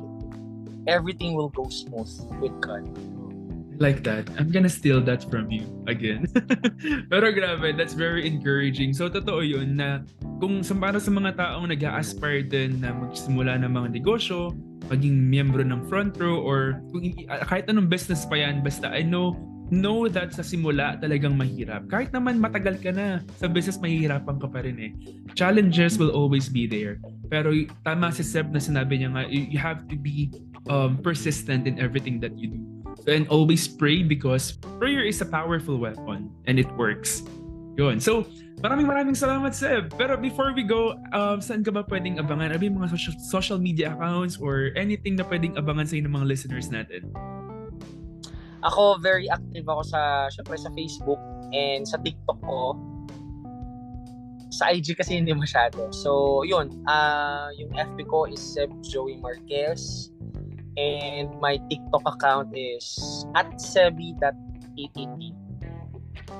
everything 0.87 1.35
will 1.35 1.49
go 1.49 1.69
smooth 1.69 2.09
with 2.41 2.55
God. 2.61 2.85
like 3.79 4.03
that. 4.03 4.27
I'm 4.39 4.51
gonna 4.51 4.71
steal 4.71 5.01
that 5.03 5.27
from 5.29 5.51
you 5.51 5.67
again. 5.87 6.27
Pero 7.11 7.31
grabe, 7.31 7.75
that's 7.75 7.93
very 7.93 8.27
encouraging. 8.27 8.95
So, 8.95 9.09
totoo 9.09 9.43
yun 9.43 9.79
na 9.79 10.03
kung 10.39 10.63
sa, 10.63 10.75
para 10.75 10.99
sa 10.99 11.11
mga 11.11 11.35
taong 11.39 11.71
nag 11.71 11.83
aspire 11.83 12.43
din 12.43 12.79
na 12.81 12.95
magsimula 12.95 13.59
ng 13.63 13.71
mga 13.71 13.87
negosyo, 13.99 14.55
maging 14.91 15.15
miyembro 15.27 15.63
ng 15.63 15.87
front 15.87 16.15
row, 16.19 16.39
or 16.39 16.79
kung, 16.91 17.11
ah, 17.31 17.43
kahit 17.43 17.67
anong 17.67 17.89
business 17.91 18.23
pa 18.27 18.39
yan, 18.39 18.63
basta 18.63 18.91
I 18.91 19.03
know 19.03 19.35
know 19.73 20.05
that 20.05 20.29
sa 20.29 20.45
simula 20.45 20.93
talagang 21.01 21.33
mahirap. 21.33 21.89
Kahit 21.89 22.13
naman 22.13 22.37
matagal 22.37 22.77
ka 22.85 22.93
na 22.93 23.25
sa 23.41 23.49
business, 23.49 23.81
mahihirapan 23.81 24.37
ka 24.37 24.45
pa 24.45 24.61
rin 24.61 24.77
eh. 24.77 24.91
Challenges 25.33 25.97
will 25.97 26.13
always 26.13 26.45
be 26.45 26.69
there. 26.69 27.01
Pero 27.33 27.49
tama 27.81 28.13
si 28.13 28.21
Seb 28.21 28.53
na 28.53 28.61
sinabi 28.61 29.01
niya 29.01 29.09
nga, 29.17 29.23
you 29.25 29.57
have 29.57 29.89
to 29.89 29.97
be 29.97 30.29
um, 30.69 30.97
persistent 30.97 31.67
in 31.67 31.79
everything 31.79 32.19
that 32.19 32.37
you 32.37 32.55
do. 32.55 32.61
And 33.05 33.27
always 33.29 33.67
pray 33.67 34.01
because 34.01 34.57
prayer 34.81 35.05
is 35.05 35.21
a 35.21 35.29
powerful 35.29 35.77
weapon 35.77 36.31
and 36.45 36.57
it 36.57 36.69
works. 36.73 37.21
Yun. 37.75 37.99
So, 37.99 38.25
maraming 38.63 38.87
maraming 38.87 39.19
salamat, 39.19 39.51
Seb. 39.51 39.91
Pero 39.99 40.15
before 40.15 40.55
we 40.55 40.63
go, 40.63 40.95
um, 41.11 41.43
saan 41.43 41.61
ka 41.61 41.69
ba 41.75 41.83
pwedeng 41.91 42.17
abangan? 42.17 42.55
Ano 42.55 42.81
mga 42.81 42.89
social, 42.95 43.15
social 43.19 43.59
media 43.59 43.91
accounts 43.93 44.39
or 44.39 44.71
anything 44.79 45.19
na 45.19 45.27
pwedeng 45.27 45.59
abangan 45.59 45.85
sa 45.85 45.99
ng 45.99 46.09
mga 46.09 46.25
listeners 46.25 46.71
natin? 46.71 47.11
Ako 48.65 48.97
very 48.97 49.29
active 49.29 49.67
ako 49.69 49.83
sa 49.85 50.31
syempre 50.33 50.57
sa 50.57 50.71
Facebook 50.73 51.21
and 51.53 51.85
sa 51.85 52.01
TikTok 52.01 52.39
ko. 52.41 52.73
Sa 54.55 54.71
IG 54.71 54.95
kasi 54.95 55.19
hindi 55.19 55.35
masyado. 55.35 55.91
So, 55.91 56.41
yun. 56.47 56.71
ah 56.87 57.51
yung 57.59 57.75
FB 57.75 58.07
ko 58.07 58.25
is 58.25 58.39
Seb 58.39 58.71
Joey 58.87 59.19
Marquez. 59.19 60.14
And 60.75 61.31
my 61.39 61.57
TikTok 61.71 62.03
account 62.03 62.51
is 62.51 62.99
at 63.35 63.47
sebi.att. 63.59 64.35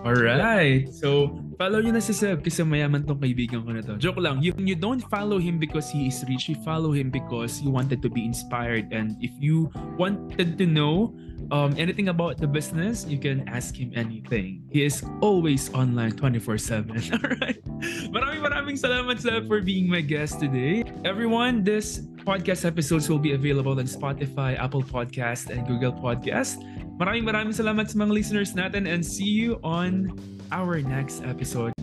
Alright. 0.06 0.94
So, 0.94 1.34
follow 1.58 1.82
nyo 1.82 1.98
na 1.98 2.02
si 2.04 2.14
Seb 2.14 2.46
kasi 2.46 2.62
mayaman 2.62 3.06
tong 3.10 3.18
kaibigan 3.18 3.66
ko 3.66 3.70
na 3.74 3.82
to. 3.82 3.98
Joke 3.98 4.22
lang. 4.22 4.38
You, 4.42 4.54
you 4.58 4.78
don't 4.78 5.02
follow 5.10 5.42
him 5.42 5.58
because 5.58 5.90
he 5.90 6.10
is 6.10 6.22
rich. 6.30 6.46
You 6.46 6.58
follow 6.62 6.94
him 6.94 7.10
because 7.10 7.62
you 7.62 7.74
wanted 7.74 8.06
to 8.06 8.10
be 8.10 8.22
inspired. 8.22 8.94
And 8.94 9.18
if 9.24 9.34
you 9.40 9.74
wanted 9.98 10.62
to 10.62 10.66
know 10.66 11.14
um, 11.52 11.76
anything 11.78 12.10
about 12.10 12.38
the 12.38 12.48
business, 12.48 13.06
you 13.06 13.18
can 13.18 13.48
ask 13.48 13.76
him 13.76 13.92
anything. 13.96 14.64
He 14.70 14.84
is 14.84 15.04
always 15.22 15.74
online 15.74 16.14
24-7. 16.14 17.14
Alright? 17.24 17.62
Maraming 18.10 18.42
maraming 18.42 18.78
salamat, 18.80 19.20
Seb, 19.20 19.48
for 19.48 19.62
being 19.62 19.90
my 19.90 20.02
guest 20.02 20.40
today. 20.40 20.84
Everyone, 21.04 21.64
this 21.64 22.02
podcast 22.26 22.66
episodes 22.66 23.10
will 23.10 23.22
be 23.22 23.34
available 23.34 23.78
on 23.78 23.86
Spotify, 23.86 24.58
Apple 24.58 24.84
Podcast, 24.84 25.54
and 25.54 25.68
Google 25.68 25.94
Podcast. 25.94 26.62
Maraming 26.98 27.28
maraming 27.28 27.54
salamat 27.54 27.92
sa 27.92 28.00
mga 28.02 28.12
listeners 28.16 28.56
natin 28.56 28.88
and 28.88 29.06
see 29.06 29.30
you 29.30 29.62
on 29.62 30.10
our 30.50 30.82
next 30.82 31.22
episode. 31.22 31.76